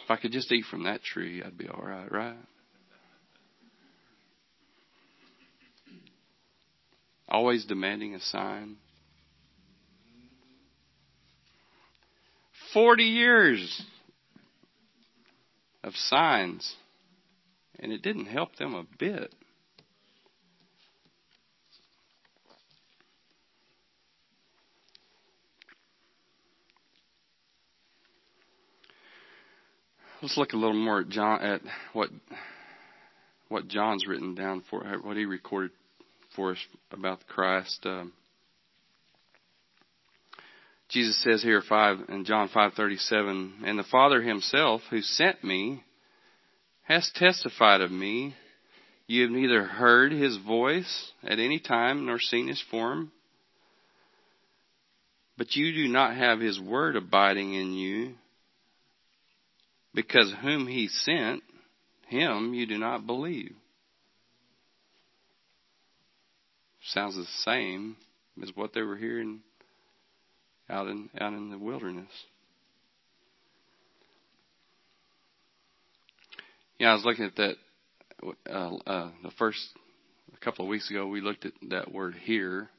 if 0.05 0.11
I 0.11 0.17
could 0.17 0.31
just 0.31 0.51
eat 0.51 0.65
from 0.69 0.83
that 0.83 1.03
tree, 1.03 1.41
I'd 1.43 1.57
be 1.57 1.67
all 1.67 1.81
right, 1.83 2.11
right? 2.11 2.37
Always 7.35 7.65
demanding 7.65 8.15
a 8.15 8.21
sign. 8.21 8.77
40 12.73 13.03
years 13.03 13.83
of 15.83 15.93
signs, 15.97 16.77
and 17.77 17.91
it 17.91 18.01
didn't 18.01 18.27
help 18.27 18.55
them 18.55 18.73
a 18.73 18.85
bit. 18.97 19.35
Let's 30.21 30.37
look 30.37 30.53
a 30.53 30.55
little 30.55 30.73
more 30.73 31.01
at 31.01 31.09
John 31.09 31.41
at 31.41 31.59
what 31.91 32.11
what 33.49 33.67
John's 33.67 34.07
written 34.07 34.35
down 34.35 34.63
for 34.69 34.85
what 35.03 35.17
he 35.17 35.25
recorded 35.25 35.71
for 36.35 36.51
us 36.51 36.57
about 36.91 37.25
Christ. 37.27 37.79
Um, 37.85 38.13
Jesus 40.89 41.21
says 41.23 41.41
here 41.41 41.61
five 41.67 41.97
in 42.09 42.25
John 42.25 42.49
five 42.53 42.73
thirty 42.73 42.97
seven, 42.97 43.63
and 43.65 43.77
the 43.79 43.83
Father 43.83 44.21
Himself 44.21 44.81
who 44.89 45.01
sent 45.01 45.43
me 45.43 45.83
has 46.83 47.11
testified 47.15 47.81
of 47.81 47.91
me. 47.91 48.35
You 49.07 49.23
have 49.23 49.31
neither 49.31 49.63
heard 49.63 50.11
His 50.11 50.37
voice 50.37 51.11
at 51.23 51.39
any 51.39 51.59
time 51.59 52.05
nor 52.05 52.19
seen 52.19 52.47
His 52.47 52.63
form, 52.71 53.11
but 55.37 55.55
you 55.55 55.73
do 55.73 55.87
not 55.87 56.15
have 56.15 56.39
His 56.39 56.59
word 56.59 56.95
abiding 56.95 57.53
in 57.53 57.73
you 57.73 58.15
because 59.95 60.31
whom 60.41 60.67
he 60.67 60.89
sent, 60.89 61.41
him 62.07 62.53
you 62.53 62.67
do 62.67 62.77
not 62.77 63.07
believe. 63.07 63.55
Sounds 66.89 67.15
the 67.15 67.25
same 67.43 67.97
as 68.43 68.51
what 68.55 68.73
they 68.73 68.81
were 68.81 68.95
hearing 68.95 69.39
out 70.69 70.87
in 70.87 71.09
out 71.19 71.33
in 71.33 71.49
the 71.49 71.57
wilderness. 71.57 72.11
Yeah, 76.77 76.91
I 76.91 76.93
was 76.93 77.05
looking 77.05 77.25
at 77.25 77.35
that 77.37 77.55
uh, 78.49 78.75
uh, 78.85 79.11
the 79.23 79.31
first 79.39 79.67
a 80.33 80.45
couple 80.45 80.65
of 80.65 80.69
weeks 80.69 80.89
ago. 80.91 81.07
We 81.07 81.21
looked 81.21 81.45
at 81.45 81.53
that 81.69 81.91
word 81.91 82.15
here 82.21 82.69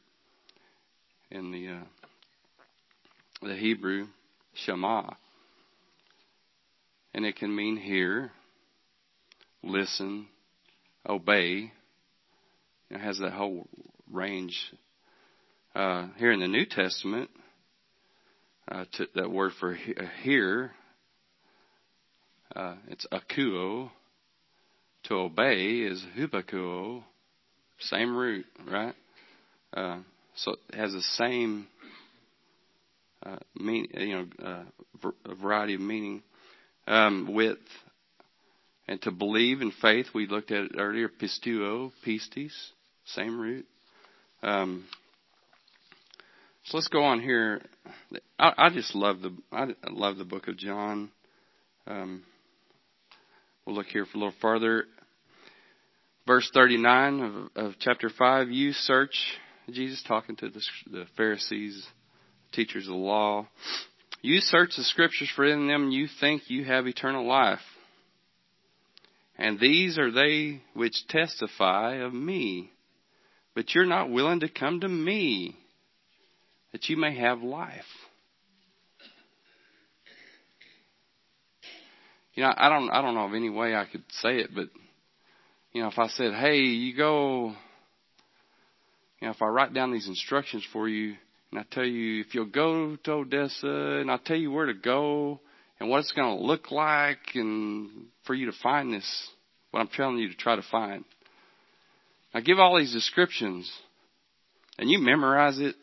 in 1.30 1.50
the 1.50 1.68
uh, 1.68 3.46
the 3.46 3.56
Hebrew 3.56 4.06
Shema, 4.54 5.10
and 7.12 7.26
it 7.26 7.34
can 7.36 7.54
mean 7.54 7.76
hear, 7.76 8.30
listen, 9.64 10.28
obey. 11.08 11.72
It 12.88 13.00
has 13.00 13.18
that 13.18 13.32
whole 13.32 13.66
range. 14.10 14.58
Uh, 15.74 16.08
here 16.16 16.32
in 16.32 16.40
the 16.40 16.48
New 16.48 16.64
Testament, 16.64 17.30
uh, 18.70 18.84
that 19.14 19.30
word 19.30 19.52
for 19.60 19.72
uh, 19.72 20.02
hear, 20.22 20.72
uh, 22.54 22.76
it's 22.88 23.06
akuo. 23.12 23.90
To 25.04 25.14
obey 25.14 25.82
is 25.82 26.04
hupakuo. 26.18 27.04
Same 27.78 28.16
root, 28.16 28.46
right? 28.68 28.94
Uh, 29.72 29.98
so 30.34 30.56
it 30.68 30.74
has 30.74 30.92
the 30.92 31.02
same 31.02 31.68
uh, 33.26 33.36
mean, 33.56 33.88
you 33.94 34.16
know, 34.16 34.26
uh, 34.44 35.10
a 35.24 35.34
variety 35.34 35.74
of 35.74 35.80
meaning 35.80 36.22
um, 36.86 37.34
with 37.34 37.58
and 38.86 39.00
to 39.02 39.10
believe 39.10 39.62
in 39.62 39.72
faith. 39.82 40.06
We 40.14 40.26
looked 40.26 40.50
at 40.50 40.64
it 40.64 40.72
earlier. 40.78 41.08
Pisteuo, 41.08 41.92
pistis, 42.06 42.52
same 43.04 43.40
root. 43.40 43.66
Um, 44.46 44.84
so 46.66 46.76
let's 46.76 46.86
go 46.86 47.02
on 47.02 47.20
here. 47.20 47.62
I, 48.38 48.52
I 48.56 48.70
just 48.70 48.94
love 48.94 49.20
the 49.20 49.36
I 49.50 49.66
love 49.90 50.18
the 50.18 50.24
book 50.24 50.46
of 50.46 50.56
John. 50.56 51.10
Um, 51.88 52.22
we'll 53.66 53.74
look 53.74 53.86
here 53.86 54.06
for 54.06 54.18
a 54.18 54.20
little 54.20 54.34
farther. 54.40 54.84
Verse 56.28 56.48
39 56.54 57.50
of, 57.56 57.64
of 57.64 57.72
chapter 57.80 58.08
5, 58.08 58.50
you 58.50 58.72
search, 58.72 59.16
Jesus 59.68 60.02
talking 60.06 60.36
to 60.36 60.48
the, 60.48 60.62
the 60.90 61.06
Pharisees, 61.16 61.84
teachers 62.52 62.84
of 62.84 62.90
the 62.90 62.94
law, 62.94 63.48
you 64.22 64.38
search 64.38 64.70
the 64.76 64.84
scriptures 64.84 65.30
for 65.34 65.44
in 65.44 65.66
them 65.66 65.90
you 65.90 66.06
think 66.20 66.42
you 66.48 66.64
have 66.64 66.86
eternal 66.86 67.26
life. 67.26 67.60
And 69.38 69.58
these 69.58 69.98
are 69.98 70.12
they 70.12 70.62
which 70.74 71.06
testify 71.08 71.96
of 71.96 72.14
me. 72.14 72.70
But 73.56 73.74
you're 73.74 73.86
not 73.86 74.10
willing 74.10 74.40
to 74.40 74.50
come 74.50 74.80
to 74.80 74.88
me 74.88 75.56
that 76.72 76.90
you 76.90 76.98
may 76.98 77.16
have 77.16 77.42
life. 77.42 77.86
You 82.34 82.42
know, 82.42 82.52
I 82.54 82.68
don't 82.68 82.90
I 82.90 83.00
don't 83.00 83.14
know 83.14 83.24
of 83.24 83.32
any 83.32 83.48
way 83.48 83.74
I 83.74 83.86
could 83.86 84.04
say 84.20 84.40
it, 84.40 84.50
but 84.54 84.68
you 85.72 85.80
know, 85.80 85.88
if 85.88 85.98
I 85.98 86.08
said, 86.08 86.34
"Hey, 86.34 86.58
you 86.58 86.94
go," 86.94 87.54
you 89.20 89.26
know, 89.26 89.30
if 89.30 89.40
I 89.40 89.46
write 89.46 89.72
down 89.72 89.90
these 89.90 90.06
instructions 90.06 90.62
for 90.70 90.86
you, 90.86 91.14
and 91.50 91.58
I 91.58 91.64
tell 91.70 91.86
you 91.86 92.20
if 92.20 92.34
you'll 92.34 92.44
go 92.44 92.96
to 92.96 93.12
Odessa 93.12 94.00
and 94.00 94.10
I'll 94.10 94.18
tell 94.18 94.36
you 94.36 94.52
where 94.52 94.66
to 94.66 94.74
go 94.74 95.40
and 95.80 95.88
what 95.88 96.00
it's 96.00 96.12
going 96.12 96.36
to 96.36 96.44
look 96.44 96.70
like 96.70 97.34
and 97.34 98.08
for 98.26 98.34
you 98.34 98.46
to 98.46 98.58
find 98.62 98.92
this, 98.92 99.30
what 99.70 99.80
I'm 99.80 99.88
telling 99.88 100.18
you 100.18 100.28
to 100.28 100.36
try 100.36 100.56
to 100.56 100.64
find. 100.70 101.06
I 102.36 102.42
give 102.42 102.58
all 102.58 102.76
these 102.76 102.92
descriptions 102.92 103.72
and 104.78 104.90
you 104.90 104.98
memorize 104.98 105.58
it 105.58 105.74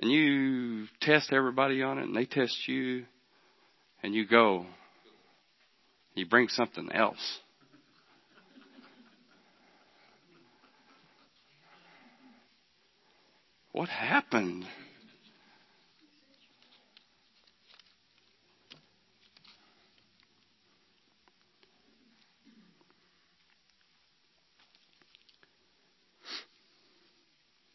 and 0.00 0.10
you 0.10 0.88
test 1.00 1.32
everybody 1.32 1.84
on 1.84 1.98
it 1.98 2.02
and 2.02 2.16
they 2.16 2.24
test 2.24 2.66
you 2.66 3.04
and 4.02 4.12
you 4.12 4.26
go, 4.26 4.66
you 6.16 6.26
bring 6.26 6.48
something 6.48 6.90
else. 6.90 7.38
What 13.70 13.88
happened? 13.88 14.64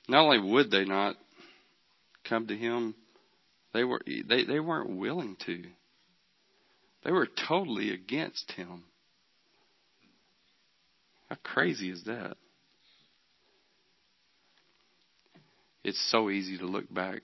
Not 0.09 0.23
only 0.23 0.39
would 0.39 0.71
they 0.71 0.85
not 0.85 1.15
come 2.27 2.47
to 2.47 2.57
him, 2.57 2.95
they 3.73 3.83
were 3.83 4.01
they, 4.07 4.43
they 4.43 4.59
weren't 4.59 4.97
willing 4.97 5.37
to. 5.45 5.63
They 7.03 7.11
were 7.11 7.27
totally 7.47 7.93
against 7.93 8.51
him. 8.53 8.83
How 11.29 11.37
crazy 11.43 11.91
is 11.91 12.05
that? 12.05 12.37
It's 15.83 16.01
so 16.11 16.31
easy 16.31 16.57
to 16.57 16.65
look 16.65 16.91
back 16.91 17.21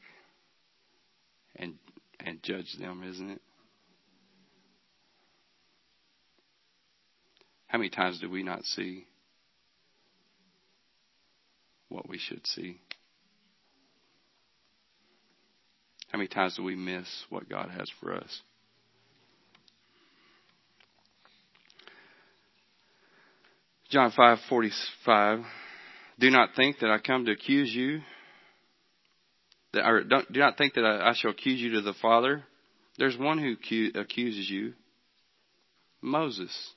and 1.56 1.74
and 2.20 2.42
judge 2.44 2.78
them, 2.80 3.04
isn't 3.04 3.32
it? 3.32 3.42
How 7.66 7.80
many 7.80 7.90
times 7.90 8.20
do 8.20 8.30
we 8.30 8.44
not 8.44 8.64
see 8.64 9.08
what 11.96 12.10
we 12.10 12.18
should 12.18 12.46
see? 12.46 12.78
How 16.10 16.18
many 16.18 16.28
times 16.28 16.58
do 16.58 16.64
we 16.64 16.76
miss 16.76 17.08
what 17.30 17.50
God 17.50 17.70
has 17.70 17.90
for 18.00 18.14
us? 18.14 18.42
John 23.90 24.12
5:45 24.12 25.46
Do 26.20 26.30
not 26.30 26.50
think 26.56 26.80
that 26.80 26.92
I 26.92 26.98
come 26.98 27.26
to 27.26 27.32
accuse 27.32 27.74
you 27.74 28.02
that 29.74 29.86
or 29.86 30.04
don't, 30.04 30.32
do 30.32 30.40
not 30.40 30.58
think 30.58 30.74
that 30.74 30.86
I, 30.86 31.10
I 31.10 31.14
shall 31.14 31.32
accuse 31.32 31.62
you 31.62 31.72
to 31.74 31.82
the 31.82 31.94
Father 31.94 32.44
there's 32.98 33.18
one 33.18 33.38
who 33.38 33.54
accuses 34.00 34.50
you 34.50 34.74
Moses 36.02 36.74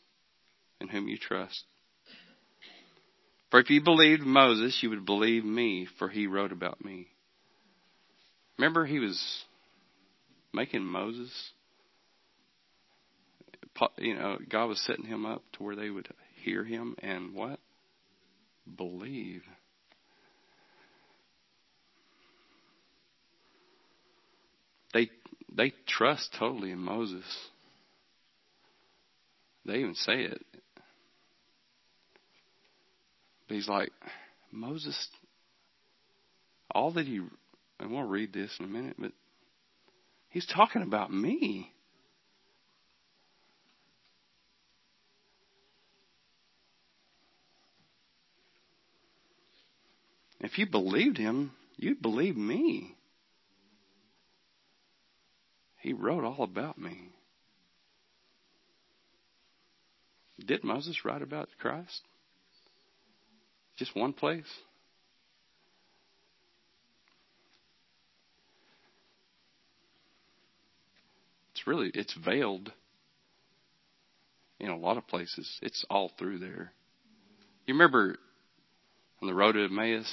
in 0.81 0.89
whom 0.89 1.09
you 1.09 1.17
trust 1.19 1.65
for 3.51 3.61
if 3.61 3.71
you 3.71 3.83
believed 3.83 4.23
Moses, 4.23 4.79
you 4.83 4.91
would 4.91 5.07
believe 5.07 5.45
me, 5.45 5.87
for 5.99 6.09
he 6.09 6.27
wrote 6.27 6.53
about 6.53 6.85
me. 6.85 7.07
Remember, 8.59 8.85
he 8.85 8.99
was 8.99 9.45
making 10.53 10.85
Moses. 10.85 11.31
You 13.97 14.17
know, 14.17 14.39
God 14.51 14.67
was 14.67 14.81
setting 14.81 15.05
him 15.05 15.25
up 15.25 15.43
to 15.53 15.63
where 15.63 15.77
they 15.77 15.89
would 15.89 16.09
hear 16.43 16.65
him 16.65 16.97
and 16.99 17.35
what? 17.35 17.61
Believe. 18.77 19.43
They 24.93 25.11
they 25.55 25.73
trust 25.87 26.35
totally 26.39 26.73
in 26.73 26.79
Moses. 26.79 27.25
They 29.65 29.77
even 29.77 29.95
say 29.95 30.23
it 30.23 30.45
but 33.49 33.55
he's 33.55 33.69
like, 33.69 33.91
Moses, 34.53 35.09
all 36.71 36.93
that 36.93 37.07
he, 37.07 37.21
and 37.81 37.91
we'll 37.91 38.03
read 38.03 38.33
this 38.33 38.55
in 38.61 38.67
a 38.67 38.69
minute, 38.69 38.97
but 38.99 39.13
he's 40.29 40.47
talking 40.47 40.83
about 40.83 41.11
me. 41.11 41.73
If 50.41 50.59
you 50.59 50.67
believed 50.67 51.17
him, 51.17 51.53
you'd 51.77 52.03
believe 52.03 52.37
me. 52.37 52.95
He 55.81 55.93
wrote 55.95 56.25
all 56.25 56.45
about 56.45 56.79
me. 56.79 57.13
Did 60.45 60.63
Moses 60.63 61.05
write 61.05 61.23
about 61.23 61.49
Christ? 61.59 62.03
Just 63.79 63.95
one 63.95 64.13
place? 64.13 64.45
It's 71.53 71.67
really 71.67 71.91
it's 71.95 72.15
veiled 72.25 72.73
in 74.61 74.69
a 74.69 74.77
lot 74.77 74.97
of 74.97 75.07
places. 75.07 75.59
It's 75.63 75.85
all 75.89 76.11
through 76.19 76.39
there. 76.39 76.73
You 77.67 77.75
remember 77.75 78.17
on 79.23 79.29
the 79.29 79.35
road 79.35 79.53
to 79.53 79.65
Emmaus 79.65 80.13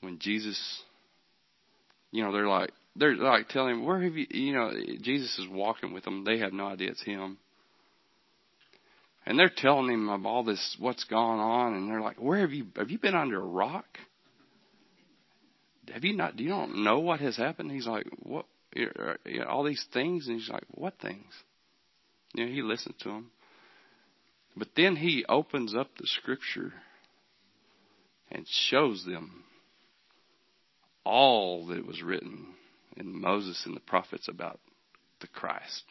when 0.00 0.18
Jesus 0.18 0.82
you 2.10 2.22
know, 2.24 2.32
they're 2.32 2.48
like 2.48 2.70
they're 2.94 3.14
like 3.14 3.48
telling 3.48 3.74
him, 3.74 3.84
Where 3.84 4.00
have 4.02 4.14
you 4.14 4.26
you 4.30 4.54
know, 4.54 4.72
Jesus 5.02 5.38
is 5.38 5.48
walking 5.50 5.92
with 5.92 6.04
them. 6.04 6.24
They 6.24 6.38
have 6.38 6.52
no 6.52 6.66
idea 6.66 6.90
it's 6.90 7.02
him. 7.02 7.38
And 9.26 9.36
they're 9.38 9.50
telling 9.54 9.90
him 9.90 10.08
of 10.08 10.24
all 10.24 10.44
this, 10.44 10.76
what's 10.78 11.04
gone 11.04 11.40
on, 11.40 11.74
and 11.74 11.90
they're 11.90 12.00
like, 12.00 12.20
"Where 12.20 12.38
have 12.40 12.52
you 12.52 12.68
have 12.76 12.90
you 12.90 12.98
been 12.98 13.16
under 13.16 13.40
a 13.40 13.44
rock? 13.44 13.98
Have 15.92 16.04
you 16.04 16.16
not? 16.16 16.36
Do 16.36 16.44
you 16.44 16.50
don't 16.50 16.84
know 16.84 17.00
what 17.00 17.20
has 17.20 17.36
happened?" 17.36 17.72
He's 17.72 17.88
like, 17.88 18.06
"What? 18.20 18.46
All 19.48 19.64
these 19.64 19.84
things," 19.92 20.28
and 20.28 20.38
he's 20.38 20.48
like, 20.48 20.64
"What 20.70 20.98
things?" 21.00 21.32
You 22.34 22.46
know, 22.46 22.52
he 22.52 22.62
listens 22.62 22.96
to 23.00 23.08
them, 23.08 23.30
but 24.56 24.68
then 24.76 24.94
he 24.94 25.24
opens 25.28 25.74
up 25.74 25.96
the 25.96 26.06
scripture 26.06 26.72
and 28.30 28.46
shows 28.46 29.04
them 29.04 29.44
all 31.04 31.66
that 31.66 31.86
was 31.86 32.02
written 32.02 32.54
in 32.96 33.20
Moses 33.20 33.64
and 33.66 33.74
the 33.74 33.80
prophets 33.80 34.28
about 34.28 34.60
the 35.20 35.28
Christ. 35.28 35.84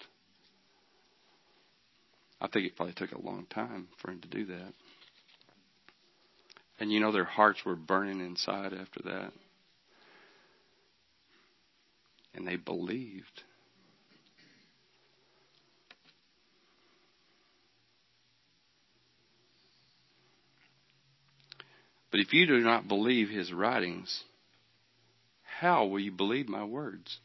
I 2.46 2.48
think 2.48 2.68
it 2.68 2.76
probably 2.76 2.94
took 2.94 3.12
a 3.12 3.22
long 3.26 3.48
time 3.50 3.88
for 3.98 4.12
him 4.12 4.22
to 4.22 4.28
do 4.28 4.46
that. 4.46 4.72
And 6.80 6.92
you 6.92 7.00
know, 7.00 7.12
their 7.12 7.26
hearts 7.26 7.66
were 7.66 7.76
burning 7.76 8.20
inside 8.20 8.72
after 8.72 9.02
that. 9.06 9.32
And 12.36 12.48
they 12.48 12.56
believed. 12.56 13.42
But 22.12 22.20
if 22.20 22.32
you 22.32 22.46
do 22.46 22.60
not 22.60 22.88
believe 22.88 23.30
his 23.30 23.52
writings, 23.52 24.24
how 25.62 25.86
will 25.86 26.00
you 26.00 26.12
believe 26.12 26.48
my 26.48 26.64
words? 26.64 27.18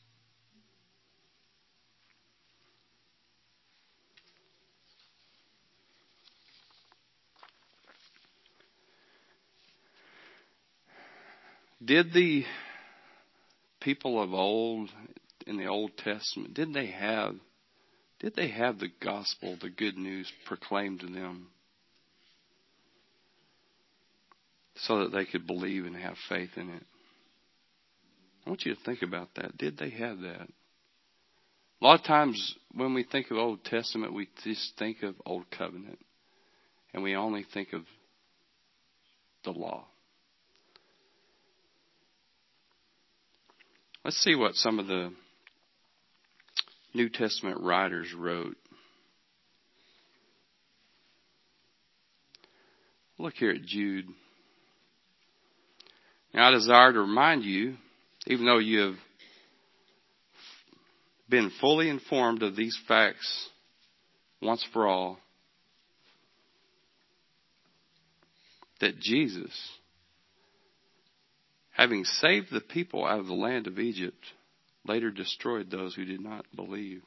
Did 11.82 12.12
the 12.12 12.44
people 13.80 14.22
of 14.22 14.34
old 14.34 14.90
in 15.46 15.56
the 15.56 15.66
Old 15.66 15.96
Testament 15.96 16.54
did 16.54 16.74
they 16.74 16.86
have 16.86 17.34
did 18.20 18.36
they 18.36 18.48
have 18.48 18.78
the 18.78 18.90
gospel, 19.02 19.56
the 19.60 19.70
good 19.70 19.96
news 19.96 20.30
proclaimed 20.44 21.00
to 21.00 21.06
them 21.06 21.48
so 24.76 24.98
that 24.98 25.12
they 25.12 25.24
could 25.24 25.46
believe 25.46 25.86
and 25.86 25.96
have 25.96 26.16
faith 26.28 26.50
in 26.56 26.68
it? 26.68 26.82
I 28.44 28.50
want 28.50 28.64
you 28.66 28.74
to 28.74 28.80
think 28.82 29.00
about 29.02 29.34
that. 29.36 29.56
Did 29.56 29.78
they 29.78 29.88
have 29.90 30.20
that? 30.20 30.48
A 31.80 31.84
lot 31.84 32.00
of 32.00 32.04
times 32.04 32.56
when 32.74 32.92
we 32.92 33.04
think 33.04 33.30
of 33.30 33.38
Old 33.38 33.64
Testament, 33.64 34.12
we 34.12 34.28
just 34.44 34.76
think 34.78 35.02
of 35.02 35.14
Old 35.24 35.50
Covenant. 35.50 35.98
And 36.92 37.02
we 37.02 37.16
only 37.16 37.46
think 37.54 37.72
of 37.72 37.82
the 39.44 39.52
law. 39.52 39.86
Let's 44.04 44.16
see 44.16 44.34
what 44.34 44.54
some 44.54 44.78
of 44.78 44.86
the 44.86 45.12
New 46.94 47.10
Testament 47.10 47.60
writers 47.60 48.14
wrote. 48.16 48.56
Look 53.18 53.34
here 53.34 53.50
at 53.50 53.62
Jude. 53.62 54.06
Now, 56.32 56.48
I 56.48 56.50
desire 56.52 56.92
to 56.94 57.00
remind 57.00 57.44
you, 57.44 57.76
even 58.26 58.46
though 58.46 58.58
you 58.58 58.80
have 58.80 58.96
been 61.28 61.50
fully 61.60 61.90
informed 61.90 62.42
of 62.42 62.56
these 62.56 62.78
facts 62.88 63.50
once 64.40 64.64
for 64.72 64.86
all, 64.86 65.18
that 68.80 68.98
Jesus 68.98 69.52
having 71.80 72.04
saved 72.04 72.48
the 72.52 72.60
people 72.60 73.06
out 73.06 73.20
of 73.20 73.26
the 73.26 73.32
land 73.32 73.66
of 73.66 73.78
Egypt, 73.78 74.22
later 74.86 75.10
destroyed 75.10 75.70
those 75.70 75.94
who 75.94 76.04
did 76.04 76.20
not 76.20 76.44
believe. 76.54 77.00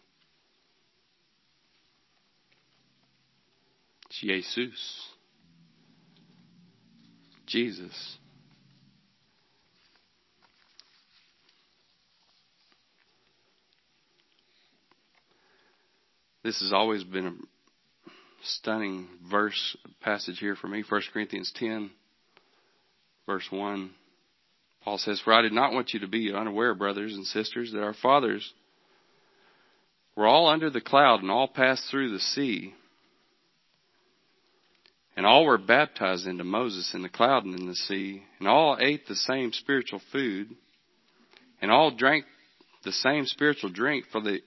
Jesus. 4.09 5.07
Jesus. 7.45 8.17
This 16.43 16.59
has 16.61 16.73
always 16.73 17.03
been 17.03 17.27
a 17.27 18.11
stunning 18.41 19.07
verse 19.29 19.77
passage 20.01 20.39
here 20.39 20.55
for 20.55 20.67
me. 20.67 20.83
1 20.89 21.01
Corinthians 21.13 21.53
10, 21.55 21.91
verse 23.27 23.45
1. 23.51 23.91
Paul 24.83 24.97
says, 24.97 25.21
For 25.21 25.33
I 25.33 25.41
did 25.41 25.53
not 25.53 25.73
want 25.73 25.93
you 25.93 26.01
to 26.01 26.07
be 26.07 26.33
unaware, 26.33 26.75
brothers 26.75 27.13
and 27.13 27.25
sisters, 27.25 27.71
that 27.71 27.83
our 27.83 27.93
fathers 27.93 28.53
were 30.15 30.27
all 30.27 30.47
under 30.47 30.69
the 30.69 30.81
cloud 30.81 31.21
and 31.21 31.31
all 31.31 31.47
passed 31.47 31.89
through 31.89 32.11
the 32.11 32.19
sea. 32.19 32.73
And 35.15 35.25
all 35.25 35.45
were 35.45 35.57
baptized 35.57 36.27
into 36.27 36.43
Moses 36.43 36.91
in 36.93 37.01
the 37.01 37.09
cloud 37.09 37.45
and 37.45 37.57
in 37.57 37.67
the 37.67 37.75
sea, 37.75 38.23
and 38.39 38.47
all 38.47 38.77
ate 38.79 39.07
the 39.07 39.15
same 39.15 39.53
spiritual 39.53 40.01
food, 40.11 40.55
and 41.61 41.71
all 41.71 41.91
drank 41.91 42.25
the 42.83 42.91
same 42.91 43.25
spiritual 43.25 43.69
drink, 43.69 44.05
for 44.11 44.21
the, 44.21 44.39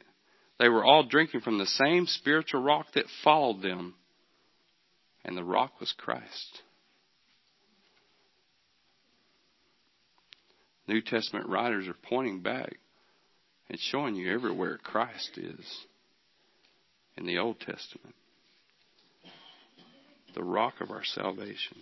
they 0.59 0.69
were 0.69 0.85
all 0.85 1.05
drinking 1.05 1.41
from 1.41 1.59
the 1.59 1.67
same 1.67 2.07
spiritual 2.07 2.63
rock 2.63 2.87
that 2.95 3.07
followed 3.23 3.63
them, 3.63 3.95
and 5.25 5.37
the 5.37 5.45
rock 5.45 5.81
was 5.81 5.95
Christ. 5.97 6.63
New 10.89 11.01
Testament 11.01 11.49
writers 11.49 11.89
are 11.89 11.97
pointing 12.09 12.41
back 12.41 12.77
and 13.69 13.79
showing 13.79 14.15
you 14.15 14.33
everywhere 14.33 14.79
Christ 14.83 15.37
is 15.37 15.85
in 17.17 17.27
the 17.27 17.39
Old 17.39 17.59
Testament. 17.61 18.15
The 20.35 20.45
rock 20.45 20.75
of 20.81 20.91
our 20.91 21.05
salvation. 21.05 21.79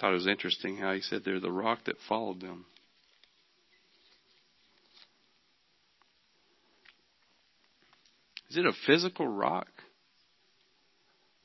Thought 0.00 0.12
it 0.12 0.14
was 0.14 0.26
interesting 0.26 0.78
how 0.78 0.92
he 0.94 1.00
said 1.00 1.22
they're 1.24 1.38
the 1.38 1.52
rock 1.52 1.84
that 1.84 1.96
followed 2.08 2.40
them. 2.40 2.64
Is 8.50 8.56
it 8.56 8.66
a 8.66 8.72
physical 8.86 9.26
rock? 9.28 9.68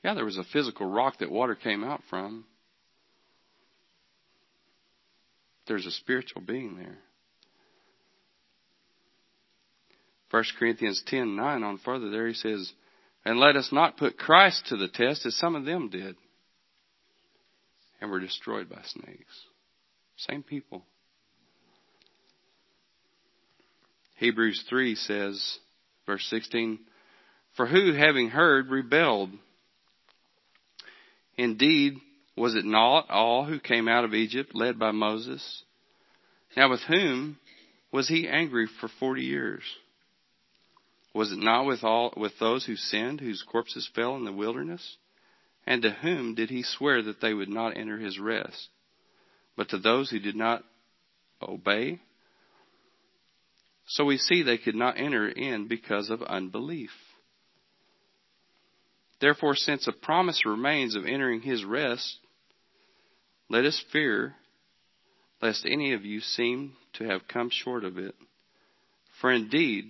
Yeah, 0.03 0.13
there 0.13 0.25
was 0.25 0.37
a 0.37 0.43
physical 0.51 0.89
rock 0.89 1.19
that 1.19 1.31
water 1.31 1.55
came 1.55 1.83
out 1.83 2.01
from. 2.09 2.45
There's 5.67 5.85
a 5.85 5.91
spiritual 5.91 6.41
being 6.41 6.77
there. 6.77 6.97
1 10.31 10.43
Corinthians 10.59 11.01
10 11.07 11.35
9 11.35 11.63
on 11.63 11.77
further 11.79 12.09
there, 12.09 12.27
he 12.27 12.33
says, 12.33 12.71
And 13.23 13.39
let 13.39 13.55
us 13.55 13.69
not 13.71 13.97
put 13.97 14.17
Christ 14.17 14.67
to 14.67 14.77
the 14.77 14.87
test 14.87 15.25
as 15.25 15.35
some 15.37 15.55
of 15.55 15.65
them 15.65 15.89
did 15.89 16.15
and 18.01 18.11
were 18.11 18.19
destroyed 18.19 18.69
by 18.69 18.81
snakes. 18.85 19.41
Same 20.17 20.43
people. 20.43 20.83
Hebrews 24.15 24.63
3 24.67 24.95
says, 24.95 25.59
verse 26.05 26.25
16, 26.29 26.79
For 27.55 27.67
who, 27.67 27.93
having 27.93 28.29
heard, 28.29 28.69
rebelled? 28.69 29.29
Indeed, 31.37 31.97
was 32.37 32.55
it 32.55 32.65
not 32.65 33.09
all 33.09 33.45
who 33.45 33.59
came 33.59 33.87
out 33.87 34.05
of 34.05 34.13
Egypt 34.13 34.53
led 34.53 34.77
by 34.77 34.91
Moses? 34.91 35.63
Now 36.55 36.69
with 36.69 36.81
whom 36.81 37.39
was 37.91 38.07
he 38.07 38.27
angry 38.27 38.67
for 38.79 38.89
forty 38.99 39.23
years? 39.23 39.63
Was 41.13 41.31
it 41.31 41.39
not 41.39 41.65
with 41.65 41.83
all 41.83 42.13
with 42.15 42.33
those 42.39 42.65
who 42.65 42.75
sinned, 42.75 43.19
whose 43.19 43.43
corpses 43.43 43.89
fell 43.95 44.15
in 44.15 44.23
the 44.23 44.31
wilderness? 44.31 44.97
And 45.65 45.81
to 45.81 45.89
whom 45.89 46.35
did 46.35 46.49
he 46.49 46.63
swear 46.63 47.01
that 47.01 47.19
they 47.19 47.33
would 47.33 47.49
not 47.49 47.75
enter 47.75 47.97
his 47.97 48.19
rest? 48.19 48.69
But 49.57 49.69
to 49.69 49.79
those 49.79 50.11
who 50.11 50.19
did 50.19 50.35
not 50.35 50.63
obey? 51.41 51.99
So 53.87 54.05
we 54.05 54.17
see 54.17 54.43
they 54.43 54.59
could 54.59 54.75
not 54.75 54.97
enter 54.97 55.27
in 55.27 55.67
because 55.67 56.09
of 56.09 56.21
unbelief. 56.21 56.91
Therefore, 59.19 59.55
since 59.55 59.87
a 59.87 59.91
promise 59.91 60.45
remains 60.45 60.95
of 60.95 61.05
entering 61.05 61.41
his 61.41 61.65
rest, 61.65 62.19
let 63.49 63.65
us 63.65 63.83
fear 63.91 64.35
lest 65.41 65.65
any 65.65 65.93
of 65.93 66.03
you 66.03 66.19
seem 66.19 66.73
to 66.93 67.05
have 67.05 67.27
come 67.27 67.49
short 67.51 67.83
of 67.83 67.97
it. 67.97 68.15
For 69.21 69.31
indeed, 69.31 69.85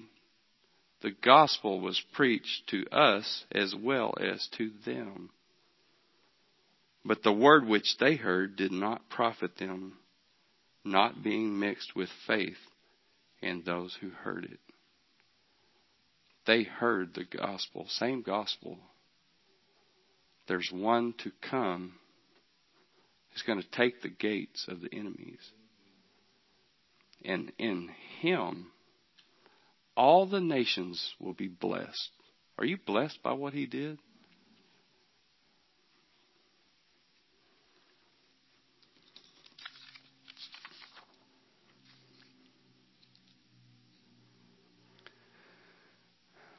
the 1.02 1.12
gospel 1.12 1.80
was 1.80 2.02
preached 2.14 2.68
to 2.70 2.86
us 2.92 3.46
as 3.52 3.74
well 3.76 4.14
as 4.20 4.48
to 4.58 4.72
them. 4.86 5.30
But 7.06 7.24
the 7.24 7.32
word 7.32 7.66
which 7.66 7.98
they 8.00 8.16
heard 8.16 8.58
did 8.58 8.72
not 8.72 9.10
profit 9.10 9.58
them, 9.58 9.94
not 10.84 11.24
being 11.24 11.60
mixed 11.60 11.96
with 11.96 12.10
faith 12.26 12.58
in 13.42 13.64
those 13.66 13.98
who 14.02 14.10
heard 14.10 14.46
it. 14.46 14.60
They 16.46 16.64
heard 16.64 17.14
the 17.14 17.26
gospel, 17.26 17.86
same 17.90 18.22
gospel. 18.22 18.78
There's 20.48 20.72
one 20.72 21.14
to 21.20 21.32
come 21.50 21.94
He's 23.38 23.46
going 23.46 23.62
to 23.62 23.70
take 23.70 24.02
the 24.02 24.10
gates 24.10 24.66
of 24.68 24.82
the 24.82 24.92
enemies. 24.92 25.38
And 27.24 27.52
in 27.60 27.92
him, 28.20 28.72
all 29.96 30.26
the 30.26 30.42
nations 30.42 31.14
will 31.20 31.36
be 31.36 31.48
blessed. 31.48 32.10
Are 32.58 32.66
you 32.66 32.80
blessed 32.84 33.22
by 33.22 33.34
what 33.34 33.54
he 33.54 33.68
did? 33.68 34.00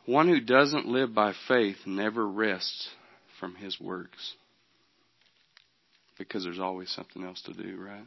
One 0.07 0.29
who 0.29 0.41
doesn't 0.41 0.87
live 0.87 1.13
by 1.13 1.33
faith 1.49 1.79
never 1.87 2.25
rests 2.25 2.89
from 3.41 3.57
his 3.57 3.81
works 3.81 4.37
because 6.19 6.45
there's 6.45 6.59
always 6.59 6.91
something 6.91 7.25
else 7.25 7.41
to 7.43 7.55
do, 7.55 7.77
right? 7.77 8.05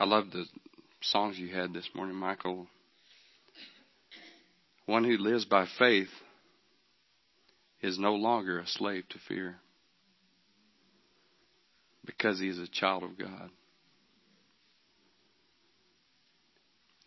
I 0.00 0.04
love 0.04 0.30
the 0.30 0.44
songs 1.00 1.38
you 1.38 1.48
had 1.48 1.72
this 1.72 1.88
morning, 1.94 2.14
Michael. 2.14 2.68
One 4.86 5.04
who 5.04 5.18
lives 5.18 5.44
by 5.44 5.66
faith 5.78 6.08
is 7.82 7.98
no 7.98 8.14
longer 8.14 8.60
a 8.60 8.66
slave 8.66 9.04
to 9.10 9.18
fear 9.26 9.56
because 12.04 12.38
he 12.38 12.48
is 12.48 12.58
a 12.58 12.68
child 12.68 13.02
of 13.02 13.18
God. 13.18 13.50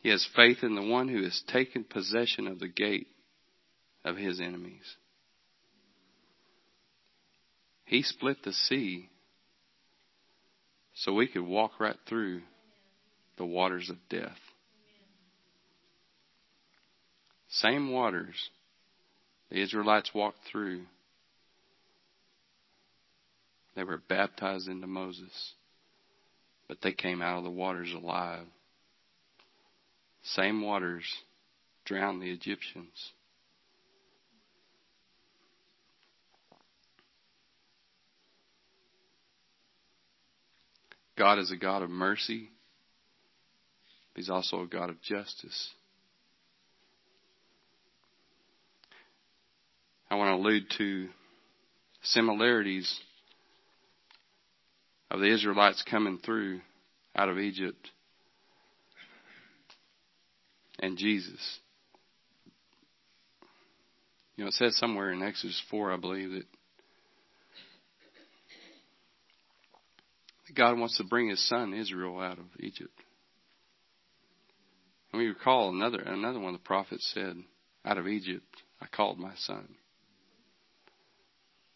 He 0.01 0.09
has 0.09 0.27
faith 0.35 0.63
in 0.63 0.75
the 0.75 0.81
one 0.81 1.07
who 1.07 1.23
has 1.23 1.43
taken 1.47 1.83
possession 1.83 2.47
of 2.47 2.59
the 2.59 2.67
gate 2.67 3.07
of 4.03 4.17
his 4.17 4.39
enemies. 4.39 4.95
He 7.85 8.01
split 8.01 8.37
the 8.43 8.53
sea 8.53 9.09
so 10.95 11.13
we 11.13 11.27
could 11.27 11.43
walk 11.43 11.79
right 11.79 11.97
through 12.07 12.41
the 13.37 13.45
waters 13.45 13.89
of 13.89 13.97
death. 14.09 14.37
Same 17.49 17.91
waters 17.91 18.49
the 19.51 19.61
Israelites 19.61 20.11
walked 20.13 20.39
through. 20.49 20.83
They 23.75 23.83
were 23.83 24.01
baptized 24.07 24.67
into 24.67 24.87
Moses, 24.87 25.53
but 26.67 26.81
they 26.81 26.93
came 26.93 27.21
out 27.21 27.39
of 27.39 27.43
the 27.43 27.49
waters 27.49 27.93
alive. 27.93 28.47
Same 30.23 30.61
waters 30.61 31.03
drowned 31.85 32.21
the 32.21 32.31
Egyptians. 32.31 33.11
God 41.17 41.39
is 41.39 41.51
a 41.51 41.57
God 41.57 41.83
of 41.83 41.89
mercy. 41.89 42.49
He's 44.15 44.29
also 44.29 44.61
a 44.61 44.67
God 44.67 44.89
of 44.89 45.01
justice. 45.01 45.69
I 50.09 50.15
want 50.15 50.29
to 50.29 50.41
allude 50.41 50.63
to 50.77 51.09
similarities 52.03 52.99
of 55.09 55.19
the 55.19 55.31
Israelites 55.31 55.83
coming 55.89 56.17
through 56.17 56.61
out 57.15 57.29
of 57.29 57.37
Egypt 57.37 57.89
and 60.81 60.97
Jesus. 60.97 61.59
You 64.35 64.43
know, 64.43 64.47
it 64.47 64.53
says 64.53 64.75
somewhere 64.77 65.11
in 65.11 65.21
Exodus 65.21 65.61
4, 65.69 65.93
I 65.93 65.97
believe, 65.97 66.31
that 66.31 66.45
God 70.55 70.77
wants 70.77 70.97
to 70.97 71.03
bring 71.03 71.29
his 71.29 71.47
son 71.47 71.73
Israel 71.73 72.19
out 72.19 72.39
of 72.39 72.45
Egypt. 72.59 72.91
And 75.11 75.21
we 75.21 75.27
recall 75.27 75.69
another 75.69 75.99
another 75.99 76.39
one 76.39 76.53
of 76.53 76.61
the 76.61 76.65
prophets 76.65 77.09
said, 77.13 77.35
Out 77.85 77.97
of 77.97 78.07
Egypt 78.07 78.63
I 78.81 78.87
called 78.87 79.19
my 79.19 79.33
son. 79.35 79.75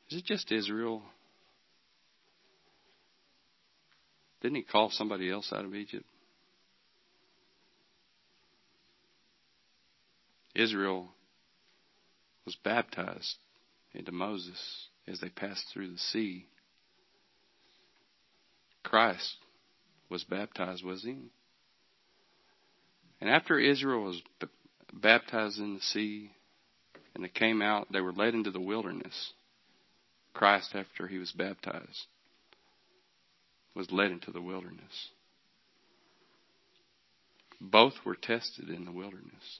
Is 0.09 0.19
it 0.19 0.25
just 0.25 0.51
Israel? 0.51 1.03
Didn't 4.41 4.57
he 4.57 4.63
call 4.63 4.89
somebody 4.91 5.29
else 5.31 5.51
out 5.51 5.65
of 5.65 5.73
Egypt? 5.73 6.05
Israel 10.55 11.09
was 12.45 12.55
baptized 12.55 13.35
into 13.93 14.11
Moses 14.11 14.87
as 15.07 15.19
they 15.19 15.29
passed 15.29 15.65
through 15.71 15.91
the 15.91 15.97
sea. 15.97 16.47
Christ 18.83 19.37
was 20.09 20.23
baptized, 20.23 20.83
was 20.83 21.03
he? 21.03 21.17
And 23.19 23.29
after 23.29 23.59
Israel 23.59 24.03
was 24.03 24.21
b- 24.39 24.47
baptized 24.93 25.59
in 25.59 25.75
the 25.75 25.81
sea 25.81 26.31
and 27.13 27.23
they 27.23 27.29
came 27.29 27.61
out, 27.61 27.91
they 27.91 28.01
were 28.01 28.13
led 28.13 28.33
into 28.33 28.51
the 28.51 28.59
wilderness. 28.59 29.33
Christ, 30.33 30.75
after 30.75 31.07
he 31.07 31.17
was 31.17 31.31
baptized, 31.31 32.05
was 33.73 33.91
led 33.91 34.11
into 34.11 34.31
the 34.31 34.41
wilderness. 34.41 35.09
Both 37.59 37.93
were 38.05 38.15
tested 38.15 38.69
in 38.69 38.85
the 38.85 38.91
wilderness. 38.91 39.59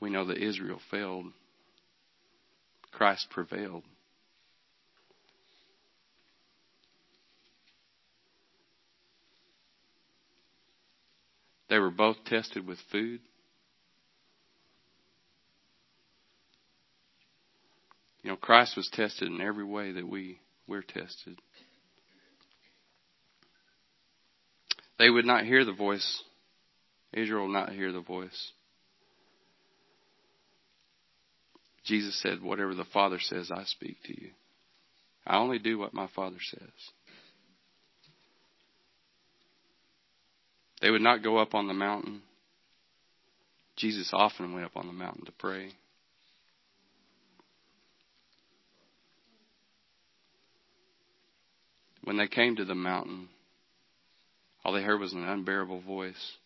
We 0.00 0.10
know 0.10 0.26
that 0.26 0.38
Israel 0.38 0.80
failed, 0.90 1.26
Christ 2.92 3.28
prevailed. 3.30 3.84
They 11.68 11.78
were 11.78 11.90
both 11.90 12.16
tested 12.24 12.66
with 12.66 12.78
food. 12.90 13.20
You 18.22 18.30
know, 18.30 18.36
Christ 18.36 18.76
was 18.76 18.88
tested 18.92 19.28
in 19.28 19.40
every 19.40 19.64
way 19.64 19.92
that 19.92 20.08
we, 20.08 20.40
we're 20.66 20.82
tested. 20.82 21.38
They 24.98 25.08
would 25.08 25.24
not 25.24 25.44
hear 25.44 25.64
the 25.64 25.72
voice. 25.72 26.22
Israel 27.12 27.42
will 27.42 27.52
not 27.52 27.72
hear 27.72 27.92
the 27.92 28.00
voice. 28.00 28.52
Jesus 31.88 32.20
said, 32.20 32.42
Whatever 32.42 32.74
the 32.74 32.84
Father 32.84 33.18
says, 33.18 33.50
I 33.50 33.64
speak 33.64 33.96
to 34.04 34.20
you. 34.20 34.28
I 35.26 35.38
only 35.38 35.58
do 35.58 35.78
what 35.78 35.94
my 35.94 36.06
Father 36.14 36.36
says. 36.50 36.70
They 40.82 40.90
would 40.90 41.00
not 41.00 41.24
go 41.24 41.38
up 41.38 41.54
on 41.54 41.66
the 41.66 41.74
mountain. 41.74 42.20
Jesus 43.76 44.10
often 44.12 44.52
went 44.52 44.66
up 44.66 44.76
on 44.76 44.86
the 44.86 44.92
mountain 44.92 45.24
to 45.24 45.32
pray. 45.32 45.70
When 52.04 52.18
they 52.18 52.28
came 52.28 52.56
to 52.56 52.64
the 52.64 52.74
mountain, 52.74 53.28
all 54.64 54.72
they 54.72 54.82
heard 54.82 55.00
was 55.00 55.14
an 55.14 55.24
unbearable 55.24 55.80
voice. 55.80 56.36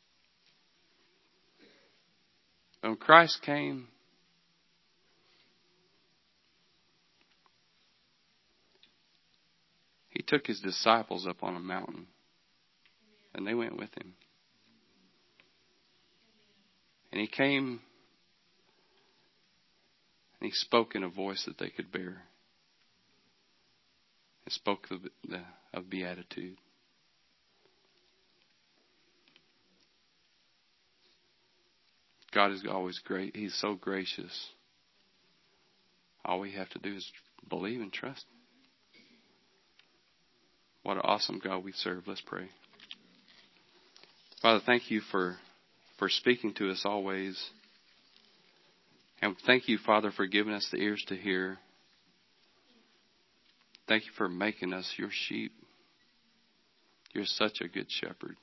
When 2.81 2.97
Christ 2.97 3.43
came, 3.43 3.89
took 10.33 10.47
his 10.47 10.61
disciples 10.61 11.27
up 11.27 11.43
on 11.43 11.57
a 11.57 11.61
mountain, 11.61 12.07
and 13.35 13.47
they 13.47 13.53
went 13.53 13.77
with 13.77 13.91
him. 13.99 14.15
And 17.13 17.21
he 17.21 17.27
came 17.27 17.81
and 20.41 20.51
he 20.51 20.53
spoke 20.53 20.95
in 20.95 21.05
a 21.05 21.09
voice 21.11 21.45
that 21.45 21.59
they 21.59 21.69
could 21.69 21.93
bear. 21.93 22.23
And 24.47 24.53
spoke 24.53 24.87
of, 24.91 25.01
the, 25.29 25.43
of 25.75 25.91
beatitude. 25.91 26.57
God 32.33 32.53
is 32.53 32.65
always 32.69 32.99
great. 33.01 33.37
He's 33.37 33.55
so 33.61 33.75
gracious. 33.75 34.49
All 36.25 36.41
we 36.41 36.53
have 36.53 36.71
to 36.71 36.79
do 36.79 36.97
is 36.97 37.13
believe 37.51 37.83
and 37.83 37.93
trust. 37.93 38.25
What 40.83 40.97
an 40.97 41.03
awesome 41.05 41.41
God 41.43 41.65
we 41.65 41.73
serve. 41.73 42.05
Let's 42.07 42.23
pray. 42.27 42.49
Father, 44.41 44.61
thank 44.67 44.91
you 44.91 45.01
for 45.11 45.37
for 45.99 46.09
speaking 46.09 46.53
to 46.55 46.71
us 46.71 46.83
always. 46.85 47.41
And 49.21 49.37
thank 49.47 49.69
you, 49.69 49.79
Father, 49.87 50.11
for 50.11 50.27
giving 50.27 50.53
us 50.53 50.69
the 50.73 50.79
ears 50.79 51.05
to 51.07 51.15
hear. 51.15 51.59
Thank 53.87 54.07
you 54.07 54.11
for 54.17 54.29
making 54.29 54.73
us 54.73 54.93
your 54.97 55.11
sheep. 55.13 55.53
You're 57.13 57.25
such 57.27 57.61
a 57.61 57.69
good 57.69 57.87
shepherd. 57.89 58.37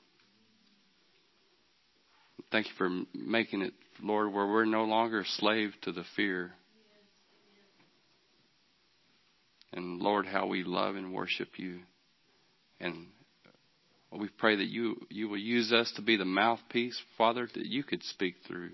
Thank 2.50 2.68
you 2.68 2.72
for 2.78 2.88
making 3.14 3.60
it, 3.60 3.74
Lord, 4.02 4.32
where 4.32 4.46
we're 4.46 4.64
no 4.64 4.84
longer 4.84 5.24
slave 5.26 5.72
to 5.82 5.92
the 5.92 6.04
fear. 6.16 6.52
And 9.74 10.00
Lord, 10.00 10.24
how 10.24 10.46
we 10.46 10.64
love 10.64 10.96
and 10.96 11.12
worship 11.12 11.58
you 11.58 11.80
and 12.80 13.06
we 14.18 14.28
pray 14.28 14.56
that 14.56 14.68
you, 14.68 14.96
you 15.08 15.28
will 15.28 15.38
use 15.38 15.72
us 15.72 15.92
to 15.96 16.02
be 16.02 16.16
the 16.16 16.24
mouthpiece, 16.24 17.00
Father, 17.16 17.48
that 17.54 17.66
you 17.66 17.84
could 17.84 18.02
speak 18.02 18.36
through 18.46 18.70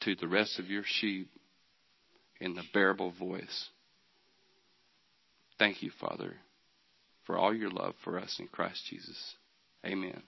to 0.00 0.14
the 0.14 0.28
rest 0.28 0.58
of 0.58 0.70
your 0.70 0.84
sheep 0.84 1.28
in 2.40 2.54
the 2.54 2.62
bearable 2.72 3.12
voice. 3.18 3.68
Thank 5.58 5.82
you, 5.82 5.90
Father, 6.00 6.36
for 7.26 7.36
all 7.36 7.54
your 7.54 7.70
love 7.70 7.94
for 8.04 8.18
us 8.18 8.36
in 8.38 8.46
Christ 8.46 8.80
Jesus. 8.88 9.34
Amen. 9.84 10.22